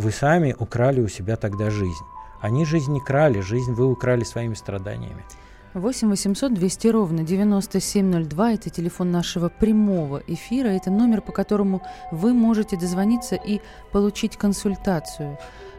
[0.00, 2.06] Вы сами украли у себя тогда жизнь.
[2.40, 5.22] Они жизнь не крали, жизнь вы украли своими страданиями.
[5.74, 10.68] 8 800 200 ровно 9702– это телефон нашего прямого эфира.
[10.68, 11.82] Это номер, по которому
[12.12, 13.60] вы можете дозвониться и
[13.92, 15.36] получить консультацию.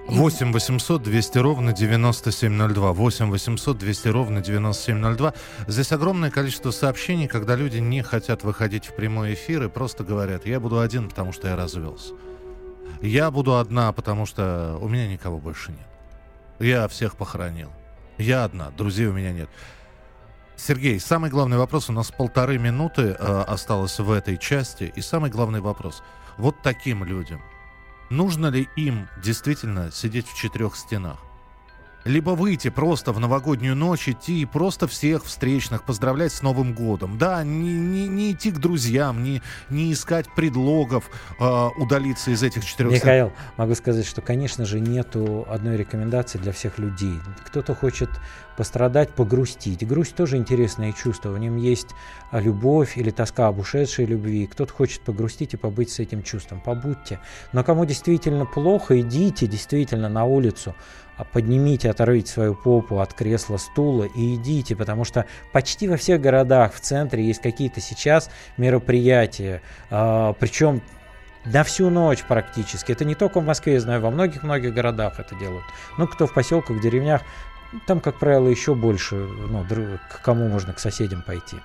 [0.08, 2.94] И 8 800 200 ровно 9702.
[2.94, 5.34] 8 800 200 ровно 9702.
[5.68, 10.46] Здесь огромное количество сообщений, когда люди не хотят выходить в прямой эфир и просто говорят,
[10.46, 12.14] я буду один, потому что я развелся.
[13.02, 15.88] Я буду одна, потому что у меня никого больше нет.
[16.60, 17.72] Я всех похоронил.
[18.18, 19.50] Я одна, друзей у меня нет.
[20.56, 25.32] Сергей, самый главный вопрос, у нас полторы минуты э, осталось в этой части, и самый
[25.32, 26.04] главный вопрос.
[26.38, 27.42] Вот таким людям,
[28.12, 31.18] нужно ли им действительно сидеть в четырех стенах?
[32.04, 37.18] Либо выйти просто в новогоднюю ночь, идти и просто всех встречных поздравлять с Новым годом.
[37.18, 41.10] Да, не, не, не идти к друзьям, не, не искать предлогов
[41.40, 42.94] э, удалиться из этих четырех.
[42.94, 47.20] Михаил, могу сказать, что, конечно же, нету одной рекомендации для всех людей.
[47.46, 48.10] Кто-то хочет
[48.58, 49.88] пострадать, погрустить.
[49.88, 51.30] Грусть тоже интересное чувство.
[51.30, 51.90] В нем есть
[52.32, 54.48] а, любовь или тоска об ушедшей любви.
[54.48, 56.62] Кто-то хочет погрустить и побыть с этим чувством.
[56.62, 57.20] Побудьте.
[57.54, 60.76] Но кому действительно плохо, идите действительно на улицу.
[61.18, 66.22] а Поднимите, оторвите свою попу от кресла, стула и идите, потому что почти во всех
[66.22, 70.82] городах в центре есть какие-то сейчас мероприятия, а, причем
[71.46, 72.92] на всю ночь практически.
[72.92, 75.66] Это не только в Москве, я знаю, во многих-многих городах это делают.
[75.98, 77.22] Ну, кто в поселках, в деревнях,
[77.88, 79.66] там, как правило, еще больше, ну,
[80.10, 81.58] к кому можно, к соседям пойти.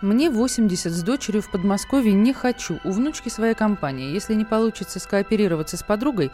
[0.00, 2.80] Мне 80 с дочерью в Подмосковье не хочу.
[2.84, 4.12] У внучки своя компания.
[4.12, 6.30] Если не получится скооперироваться с подругой,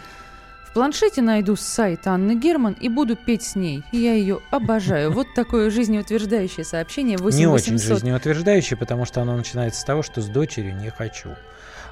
[0.69, 3.83] в планшете найду сайт Анны Герман и буду петь с ней.
[3.91, 5.11] Я ее обожаю.
[5.11, 7.17] Вот такое жизнеутверждающее сообщение.
[7.17, 7.99] 8 не очень 800.
[7.99, 11.31] жизнеутверждающее, потому что оно начинается с того, что с дочерью не хочу.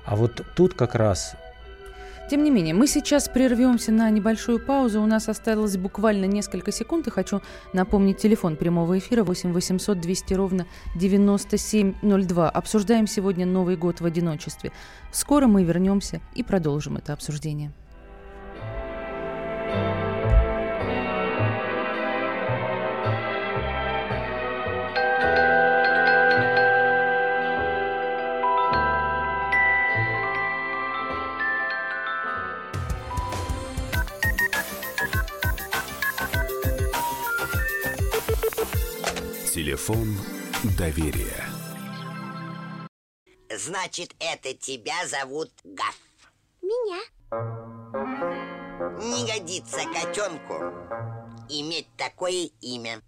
[0.05, 1.35] А вот тут как раз
[2.35, 5.01] Тем не менее, мы сейчас прервемся на небольшую паузу.
[5.01, 7.07] У нас осталось буквально несколько секунд.
[7.07, 7.41] И хочу
[7.73, 10.67] напомнить телефон прямого эфира 8 800 200 ровно
[10.97, 12.51] 9702.
[12.51, 14.73] Обсуждаем сегодня Новый год в одиночестве.
[15.13, 17.71] Скоро мы вернемся и продолжим это обсуждение.
[39.65, 40.09] Телефон
[40.77, 41.43] доверия.
[43.49, 45.99] Значит, это тебя зовут Гаф.
[46.61, 47.01] Меня.
[48.99, 50.53] Не годится котенку
[51.49, 53.01] иметь такое имя.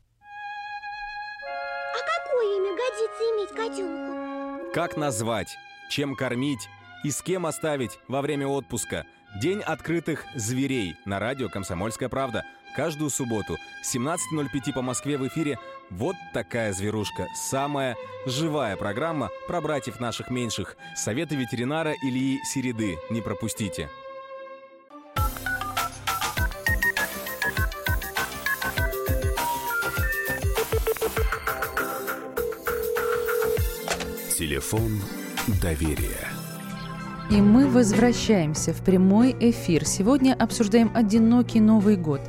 [1.92, 4.72] А какое имя годится иметь котенку?
[4.72, 5.58] Как назвать,
[5.90, 6.70] чем кормить
[7.04, 9.04] и с кем оставить во время отпуска.
[9.42, 12.46] День открытых зверей на радио «Комсомольская правда».
[12.76, 15.58] Каждую субботу 17.05 по Москве в эфире
[15.88, 17.26] «Вот такая зверушка».
[17.34, 17.96] Самая
[18.26, 20.76] живая программа про братьев наших меньших.
[20.94, 22.98] Советы ветеринара Ильи Середы.
[23.08, 23.88] Не пропустите.
[34.36, 35.00] Телефон
[35.62, 36.28] доверия.
[37.30, 39.84] И мы возвращаемся в прямой эфир.
[39.84, 42.20] Сегодня обсуждаем одинокий Новый год.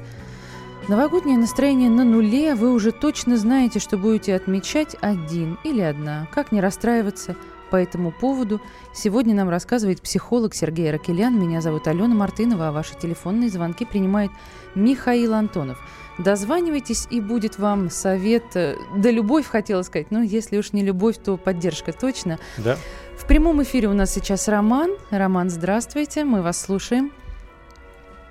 [0.87, 6.29] Новогоднее настроение на нуле, вы уже точно знаете, что будете отмечать один или одна.
[6.31, 7.35] Как не расстраиваться
[7.69, 8.61] по этому поводу?
[8.93, 11.37] Сегодня нам рассказывает психолог Сергей Ракелян.
[11.37, 14.31] Меня зовут Алена Мартынова, а ваши телефонные звонки принимает
[14.75, 15.77] Михаил Антонов.
[16.19, 21.35] Дозванивайтесь, и будет вам совет, да любовь, хотела сказать, но если уж не любовь, то
[21.35, 22.39] поддержка точно.
[22.59, 22.77] Да.
[23.17, 24.91] В прямом эфире у нас сейчас Роман.
[25.09, 27.11] Роман, здравствуйте, мы вас слушаем.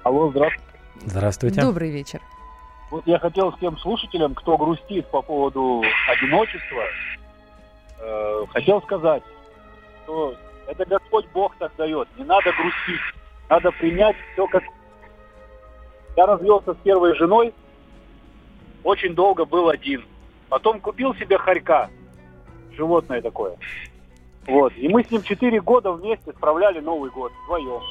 [0.05, 0.65] Алло, здравствуйте.
[1.05, 1.61] Здравствуйте.
[1.61, 2.23] Добрый вечер.
[2.91, 6.84] Вот я хотел с тем слушателям, кто грустит по поводу одиночества,
[7.99, 9.22] э, хотел сказать,
[10.05, 10.34] что
[10.68, 12.09] это Господь Бог так дает.
[12.16, 13.01] Не надо грустить.
[13.49, 14.62] Надо принять все как...
[16.16, 17.53] Я развелся с первой женой,
[18.82, 20.05] очень долго был один.
[20.49, 21.91] Потом купил себе хорька,
[22.72, 23.57] животное такое.
[24.47, 24.72] Вот.
[24.76, 27.82] И мы с ним 4 года вместе справляли Новый год вдвоем.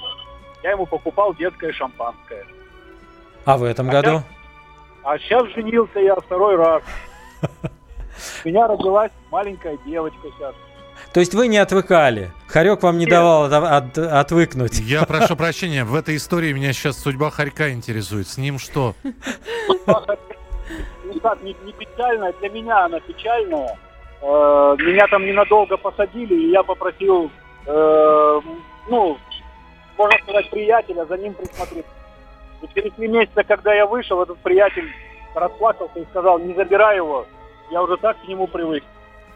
[0.63, 2.45] Я ему покупал детское шампанское.
[3.43, 4.23] А в этом А году?
[5.05, 6.81] А сейчас женился я второй раз.
[8.43, 10.55] У меня родилась маленькая девочка сейчас.
[11.13, 12.31] То есть вы не отвыкали?
[12.47, 14.79] Хорек вам не давал от- от- отвыкнуть?
[14.79, 18.27] Я прошу прощения, в этой истории меня сейчас судьба Харька интересует.
[18.27, 18.95] С ним что?
[19.03, 19.13] Ну
[21.21, 23.77] как, не, не печальная, для меня она печальная.
[24.21, 27.29] Э, меня там ненадолго посадили, и я попросил,
[27.67, 28.41] э,
[28.89, 29.17] ну,
[29.97, 31.85] можно сказать, приятеля за ним присмотреть.
[32.61, 34.89] И через три месяца, когда я вышел, этот приятель
[35.33, 37.25] расплакался и сказал, не забирай его,
[37.71, 38.83] я уже так к нему привык.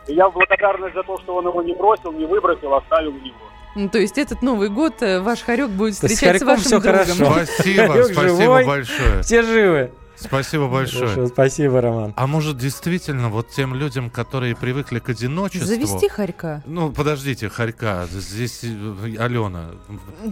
[0.08, 3.20] И я в благодарность за то, что он его не бросил, не выбросил, оставил у
[3.20, 3.36] него.
[3.76, 6.80] Ну, то есть этот Новый год э, ваш Харек будет с встречать с вашим всё
[6.80, 7.06] другом.
[7.06, 7.46] хорошо.
[7.46, 9.22] Спасибо, Хорек спасибо живой, большое.
[9.22, 9.92] Все живы.
[10.20, 11.08] Спасибо большое.
[11.08, 12.14] Хорошо, спасибо, Роман.
[12.16, 15.68] А может, действительно, вот тем людям, которые привыкли к одиночеству...
[15.68, 16.62] Завести хорька.
[16.66, 19.72] Ну, подождите, хорька, здесь э, Алена,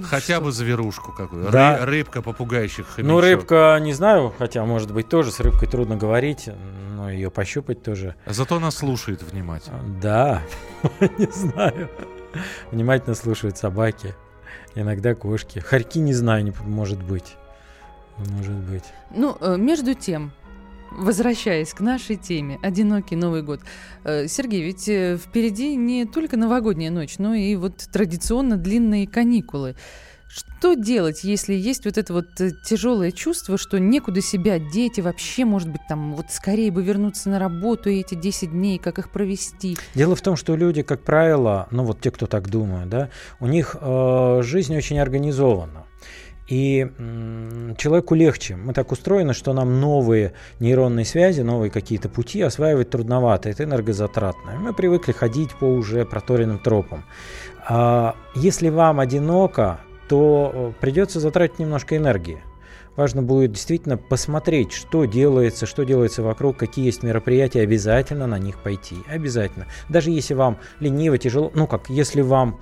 [0.03, 1.49] хотя бы зверушку какую.
[1.49, 1.77] Да.
[1.79, 6.49] Ры- рыбка, попугайщик, Ну, рыбка, не знаю, хотя, может быть, тоже с рыбкой трудно говорить,
[6.95, 8.15] но ее пощупать тоже.
[8.25, 9.79] Зато она слушает внимательно.
[10.01, 10.41] Да,
[11.17, 11.89] не знаю.
[12.71, 14.13] Внимательно слушают собаки,
[14.75, 15.59] иногда кошки.
[15.59, 17.35] Хорьки, не знаю, не, может быть.
[18.17, 18.83] Может быть.
[19.15, 20.31] Ну, э, между тем,
[20.91, 23.61] возвращаясь к нашей теме, одинокий Новый год.
[24.03, 29.75] Э, Сергей, ведь э, впереди не только новогодняя ночь, но и вот традиционно длинные каникулы.
[30.27, 32.25] Что делать, если есть вот это вот
[32.65, 37.29] тяжелое чувство, что некуда себя деть, и вообще, может быть, там вот скорее бы вернуться
[37.29, 39.77] на работу и эти 10 дней, как их провести?
[39.95, 43.09] Дело в том, что люди, как правило, ну вот те, кто так думают, да,
[43.39, 45.86] у них э, жизнь очень организована.
[46.47, 46.87] И
[47.77, 48.55] человеку легче.
[48.55, 53.49] Мы так устроены, что нам новые нейронные связи, новые какие-то пути осваивать трудновато.
[53.49, 54.53] Это энергозатратно.
[54.59, 57.03] Мы привыкли ходить по уже проторенным тропам.
[57.67, 62.41] А если вам одиноко, то э, придется затратить немножко энергии.
[62.95, 68.57] Важно будет действительно посмотреть, что делается, что делается вокруг, какие есть мероприятия, обязательно на них
[68.57, 68.95] пойти.
[69.07, 69.67] Обязательно.
[69.87, 72.59] Даже если вам лениво, тяжело, ну как, если вам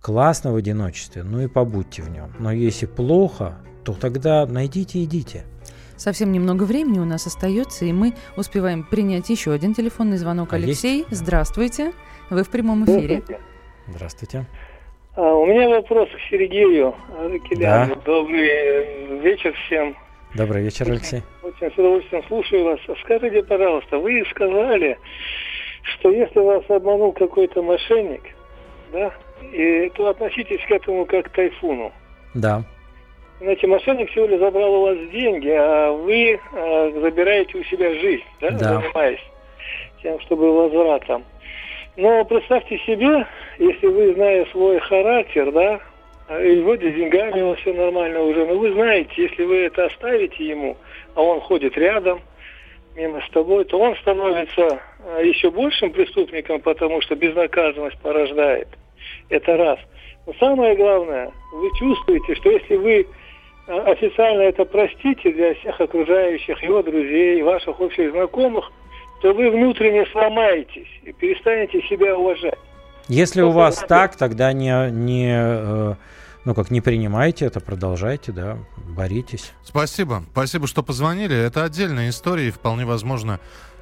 [0.00, 2.32] классно в одиночестве, ну и побудьте в нем.
[2.38, 5.44] Но если плохо, то тогда найдите и идите.
[5.96, 10.52] Совсем немного времени у нас остается, и мы успеваем принять еще один телефонный звонок.
[10.52, 11.92] А Алексей, здравствуйте.
[12.30, 13.22] Вы в прямом эфире.
[13.86, 14.46] Здравствуйте.
[15.16, 17.96] А, у меня вопрос к Сергею Ракеляну.
[17.96, 18.00] Да.
[18.06, 19.94] Добрый э, вечер всем.
[20.34, 21.22] Добрый вечер, Алексей.
[21.42, 22.80] Очень с удовольствием слушаю вас.
[22.88, 24.96] А Скажите, пожалуйста, вы сказали,
[25.82, 28.22] что если вас обманул какой-то мошенник,
[28.92, 29.12] да,
[29.52, 31.92] и, то относитесь к этому как к тайфуну.
[32.34, 32.62] Да.
[33.40, 38.24] Знаете, мошенник всего лишь забрал у вас деньги, а вы э, забираете у себя жизнь,
[38.40, 38.80] да, Да.
[38.80, 39.24] занимаясь
[40.02, 41.24] тем, чтобы возвратом.
[41.96, 43.26] Но представьте себе,
[43.58, 45.80] если вы, зная свой характер, да,
[46.38, 49.86] и вроде с деньгами у вас все нормально уже, но вы знаете, если вы это
[49.86, 50.76] оставите ему,
[51.14, 52.20] а он ходит рядом,
[52.94, 58.68] мимо с тобой, то он становится а, еще большим преступником, потому что безнаказанность порождает.
[59.30, 59.78] Это раз.
[60.26, 63.06] Но самое главное, вы чувствуете, что если вы
[63.66, 68.70] а, официально это простите для всех окружающих, его друзей, ваших общих знакомых,
[69.22, 72.58] то вы внутренне сломаетесь и перестанете себя уважать.
[73.08, 75.94] Если у вас так, тогда не, не, э,
[76.44, 79.52] ну как, не принимайте это, продолжайте, да, боритесь.
[79.62, 80.22] Спасибо.
[80.32, 81.36] Спасибо, что позвонили.
[81.36, 83.40] Это отдельная история, и вполне возможно,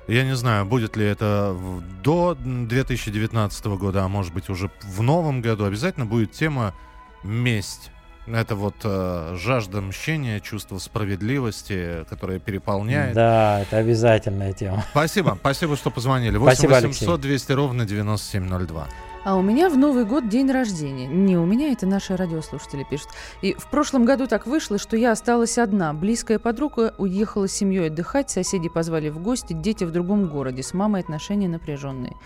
[0.09, 1.54] я не знаю, будет ли это
[2.02, 5.64] до 2019 года, а может быть уже в новом году.
[5.64, 6.74] Обязательно будет тема
[7.22, 7.90] месть.
[8.26, 13.14] Это вот э, жажда мщения, чувство справедливости, которое переполняет.
[13.14, 14.84] Да, это обязательная тема.
[14.90, 16.36] Спасибо, спасибо, что позвонили.
[16.36, 17.28] 8 Спасибо, 800 Алексей.
[17.28, 18.88] 200 ровно 9702.
[19.29, 21.07] А у меня в Новый год день рождения.
[21.07, 23.09] Не у меня, это наши радиослушатели пишут.
[23.43, 25.93] И в прошлом году так вышло, что я осталась одна.
[25.93, 30.62] Близкая подруга уехала с семьей отдыхать, соседи позвали в гости, дети в другом городе.
[30.62, 32.16] С мамой отношения напряженные.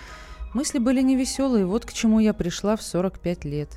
[0.54, 3.70] Мысли были невеселые, вот к чему я пришла в 45 лет.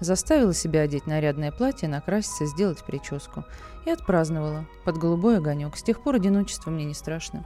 [0.00, 3.44] Заставила себя одеть нарядное платье, накраситься, сделать прическу.
[3.86, 5.78] И отпраздновала под голубой огонек.
[5.78, 7.42] С тех пор одиночество мне не страшно.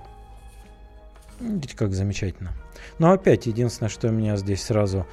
[1.40, 2.52] Видите, как замечательно.
[2.98, 5.06] Но опять, единственное, что меня здесь сразу...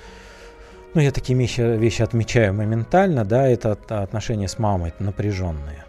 [0.93, 5.83] Ну, я такие вещи, вещи отмечаю моментально, да, это от- отношения с мамой напряженные.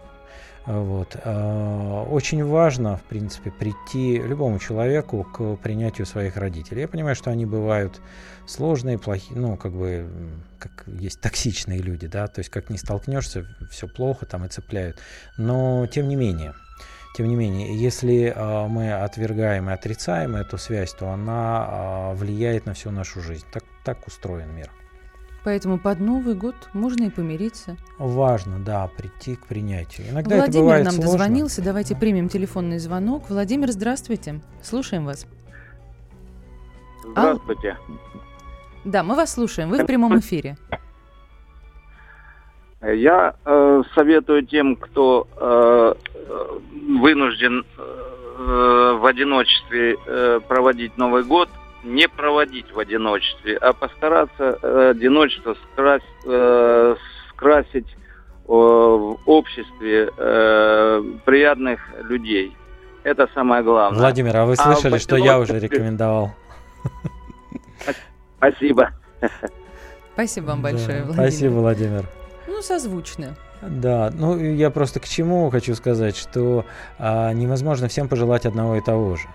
[0.67, 1.17] Вот.
[1.25, 6.83] А, Очень важно, в принципе, прийти любому человеку к принятию своих родителей.
[6.83, 8.03] Я понимаю, что они бывают
[8.47, 10.07] сложные, плохие, ну, как бы,
[10.59, 14.99] как есть токсичные люди, да, то есть как не столкнешься, все плохо там и цепляют.
[15.39, 16.53] Но, тем не менее,
[17.19, 22.65] тем не менее, если а, мы отвергаем и отрицаем эту связь, то она а, влияет
[22.65, 23.45] на всю нашу жизнь.
[23.53, 24.71] Так, так устроен мир.
[25.43, 27.77] Поэтому под Новый год можно и помириться.
[27.99, 30.09] Важно, да, прийти к принятию.
[30.11, 31.11] Иногда это Владимир бывает нам сложно.
[31.11, 31.61] дозвонился.
[31.61, 33.29] Давайте примем телефонный звонок.
[33.31, 34.41] Владимир, здравствуйте.
[34.63, 35.27] Слушаем вас.
[37.05, 37.79] Здравствуйте.
[38.85, 39.71] Да, мы вас слушаем.
[39.71, 40.57] Вы в прямом эфире.
[42.83, 46.59] Я э, советую тем, кто э, э,
[47.01, 51.49] вынужден э, в одиночестве э, проводить Новый год,
[51.83, 56.95] не проводить в одиночестве, а постараться э, одиночество скрась- э,
[57.31, 57.97] скрасить э,
[58.47, 62.57] в обществе э, приятных людей.
[63.03, 63.99] Это самое главное.
[63.99, 66.31] Владимир, а вы в слышали, что я уже одиночестве- рекомендовал?
[68.37, 68.91] Спасибо.
[70.13, 71.15] Спасибо вам большое, Да, Владимир.
[71.31, 72.05] Спасибо, Владимир.
[72.59, 73.37] Ну, созвучно.
[73.63, 76.67] Да, ну я просто к чему хочу сказать, что
[76.99, 79.29] а, невозможно всем пожелать одного и того же.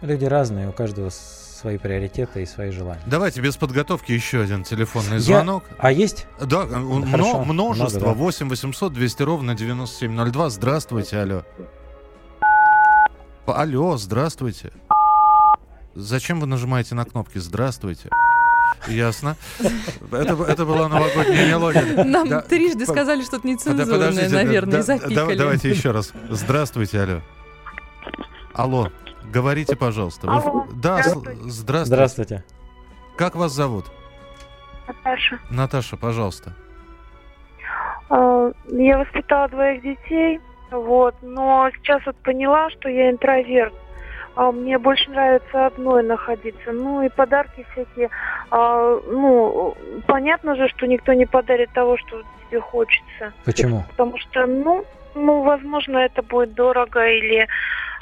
[0.00, 3.02] Люди разные, у каждого свои приоритеты и свои желания.
[3.06, 5.64] Давайте без подготовки еще один телефонный Я- звонок.
[5.78, 6.28] А есть?
[6.40, 7.98] Да, м- Хорошо, множество.
[7.98, 8.22] много, да.
[8.22, 10.50] 8 800 200 ровно 9702.
[10.50, 11.42] Здравствуйте, алло.
[13.46, 14.70] Алло, здравствуйте.
[15.96, 18.10] Зачем вы нажимаете на кнопки «Здравствуйте»?
[18.88, 19.36] Ясно.
[20.12, 22.04] Это, это была новогодняя мелодия.
[22.04, 25.36] Нам Да, трижды по- сказали что-то Да, нецензурное, наверное, и да- запикали.
[25.36, 26.12] Давайте еще раз.
[26.30, 27.20] Здравствуйте, алло.
[28.52, 28.88] Алло,
[29.32, 30.26] говорите, пожалуйста.
[30.26, 31.40] Вы- Алло, Да, здравствуйте.
[31.50, 31.84] здравствуйте.
[31.86, 32.44] Здравствуйте.
[33.16, 33.86] Как вас зовут?
[34.86, 35.38] Наташа.
[35.50, 36.52] Наташа, пожалуйста.
[38.10, 43.72] А, Я воспитала двоих детей, вот, но сейчас вот поняла, что я интроверт.
[44.36, 46.72] А Мне больше нравится одной находиться.
[46.72, 48.10] Ну и подарки всякие.
[48.50, 49.76] А, Ну,
[50.06, 53.32] понятно же, что никто не подарит того, что тебе хочется.
[53.44, 53.84] Почему?
[53.90, 57.46] Потому что, ну, ну, возможно, это будет дорого или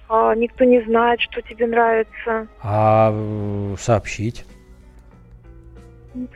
[0.08, 2.46] а, никто не знает, что тебе нравится.
[2.62, 4.44] А э, сообщить?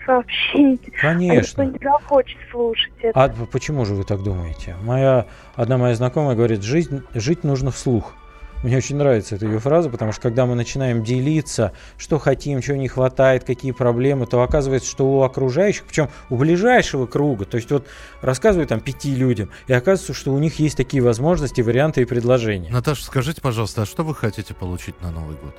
[0.05, 0.81] Сообщить.
[1.01, 1.63] Конечно.
[1.63, 3.23] А никто не захочет слушать это.
[3.23, 4.75] А почему же вы так думаете?
[4.83, 8.15] Моя, одна моя знакомая говорит, жизнь, жить нужно вслух.
[8.63, 12.77] Мне очень нравится эта ее фраза, потому что когда мы начинаем делиться, что хотим, чего
[12.77, 17.71] не хватает, какие проблемы, то оказывается, что у окружающих, причем у ближайшего круга, то есть
[17.71, 17.87] вот
[18.23, 22.71] рассказываю там пяти людям, и оказывается, что у них есть такие возможности, варианты и предложения.
[22.71, 25.55] Наташа, скажите, пожалуйста, а что вы хотите получить на Новый год?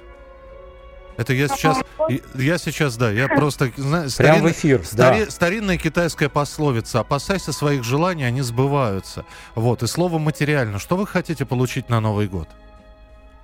[1.17, 1.79] Это я сейчас,
[2.09, 5.25] и- я сейчас, да, я просто, знаю, Прям в эфир, да.
[5.29, 9.25] старинная китайская пословица, опасайся своих желаний, они сбываются.
[9.55, 10.77] Вот, и слово материально.
[10.77, 12.47] Что вы хотите получить на Новый год?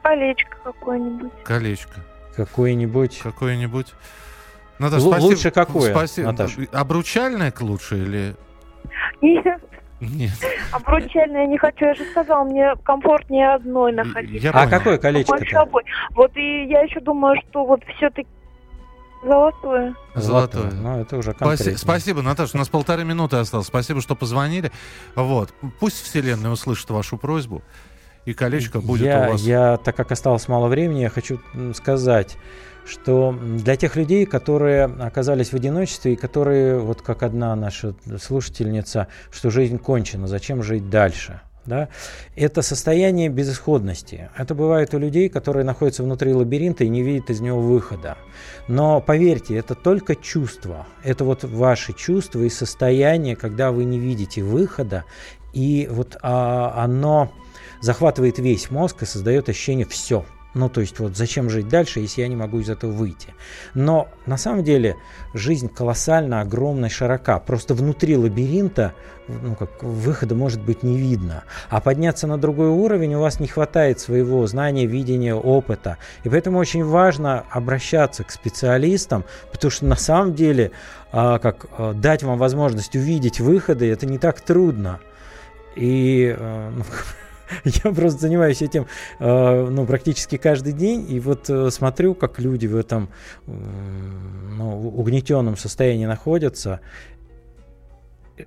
[0.04, 1.32] Колечко какое-нибудь.
[1.44, 2.02] Колечко.
[2.36, 3.20] Какое-нибудь.
[3.20, 3.94] Какое-нибудь.
[4.80, 5.26] Наташа, спасибо.
[5.26, 6.32] лучше какое, Спасибо.
[6.32, 6.62] Наташа?
[6.72, 8.36] Обручальное к лучше или...
[9.22, 9.62] Нет,
[10.02, 10.32] Нет.
[10.72, 14.44] обручальное я не хочу, я же сказала, мне комфортнее одной находиться.
[14.46, 14.70] Я а понял.
[14.70, 15.38] какое колечко?
[16.12, 18.28] Вот и я еще думаю, что вот все-таки
[19.24, 19.96] золотое.
[20.16, 20.72] Золотое.
[20.72, 21.78] Ну, это уже Спаси- конкретно.
[21.78, 22.52] Спасибо, Наташа.
[22.56, 23.68] У нас полторы минуты осталось.
[23.68, 24.72] Спасибо, что позвонили.
[25.16, 25.54] Вот.
[25.80, 27.62] Пусть Вселенная услышит вашу просьбу.
[28.26, 29.42] И колечко будет я, у вас.
[29.42, 31.40] я, так как осталось мало времени, я хочу
[31.76, 32.38] сказать,
[32.86, 39.08] что для тех людей, которые оказались в одиночестве и которые, вот как одна наша слушательница,
[39.32, 41.42] что жизнь кончена, зачем жить дальше?
[41.66, 41.88] Да?
[42.36, 44.30] Это состояние безысходности.
[44.38, 48.18] Это бывает у людей, которые находятся внутри лабиринта и не видят из него выхода.
[48.68, 50.86] Но поверьте, это только чувство.
[51.04, 55.06] Это вот ваши чувства и состояние, когда вы не видите выхода,
[55.54, 57.32] и вот а, оно
[57.84, 60.26] захватывает весь мозг и создает ощущение «все».
[60.54, 63.34] Ну, то есть, вот зачем жить дальше, если я не могу из этого выйти?
[63.74, 64.96] Но на самом деле
[65.34, 67.40] жизнь колоссально огромная, широка.
[67.40, 68.94] Просто внутри лабиринта
[69.28, 71.44] ну, как, выхода может быть не видно.
[71.70, 75.98] А подняться на другой уровень у вас не хватает своего знания, видения, опыта.
[76.24, 80.72] И поэтому очень важно обращаться к специалистам, потому что на самом деле
[81.12, 85.00] а, как, а, дать вам возможность увидеть выходы, это не так трудно.
[85.76, 86.84] И а, ну,
[87.64, 88.88] Я просто занимаюсь этим
[89.20, 93.10] э, ну, практически каждый день, и вот э, смотрю, как люди в этом
[93.48, 96.82] ну, угнетенном состоянии находятся,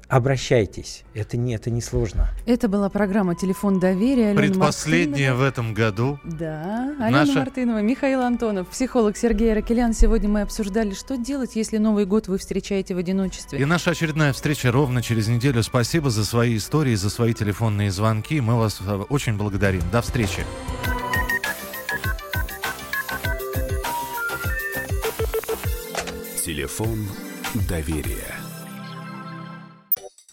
[0.09, 1.05] обращайтесь.
[1.14, 2.28] Это не, это не сложно.
[2.45, 4.30] Это была программа «Телефон доверия».
[4.30, 5.45] Алена Предпоследняя Мартынова.
[5.45, 6.20] в этом году.
[6.24, 9.93] Да, Алена Наша- Мартынова, Михаил Антонов, психолог Сергей Ракелян.
[9.93, 13.59] Сегодня мы обсуждали, что делать, если Новый год вы встречаете в одиночестве.
[13.59, 15.62] И наша очередная встреча ровно через неделю.
[15.62, 18.41] Спасибо за свои истории, за свои телефонные звонки.
[18.41, 19.82] Мы вас э, очень благодарим.
[19.93, 20.45] До встречи.
[26.45, 27.07] Телефон
[27.68, 28.36] доверия.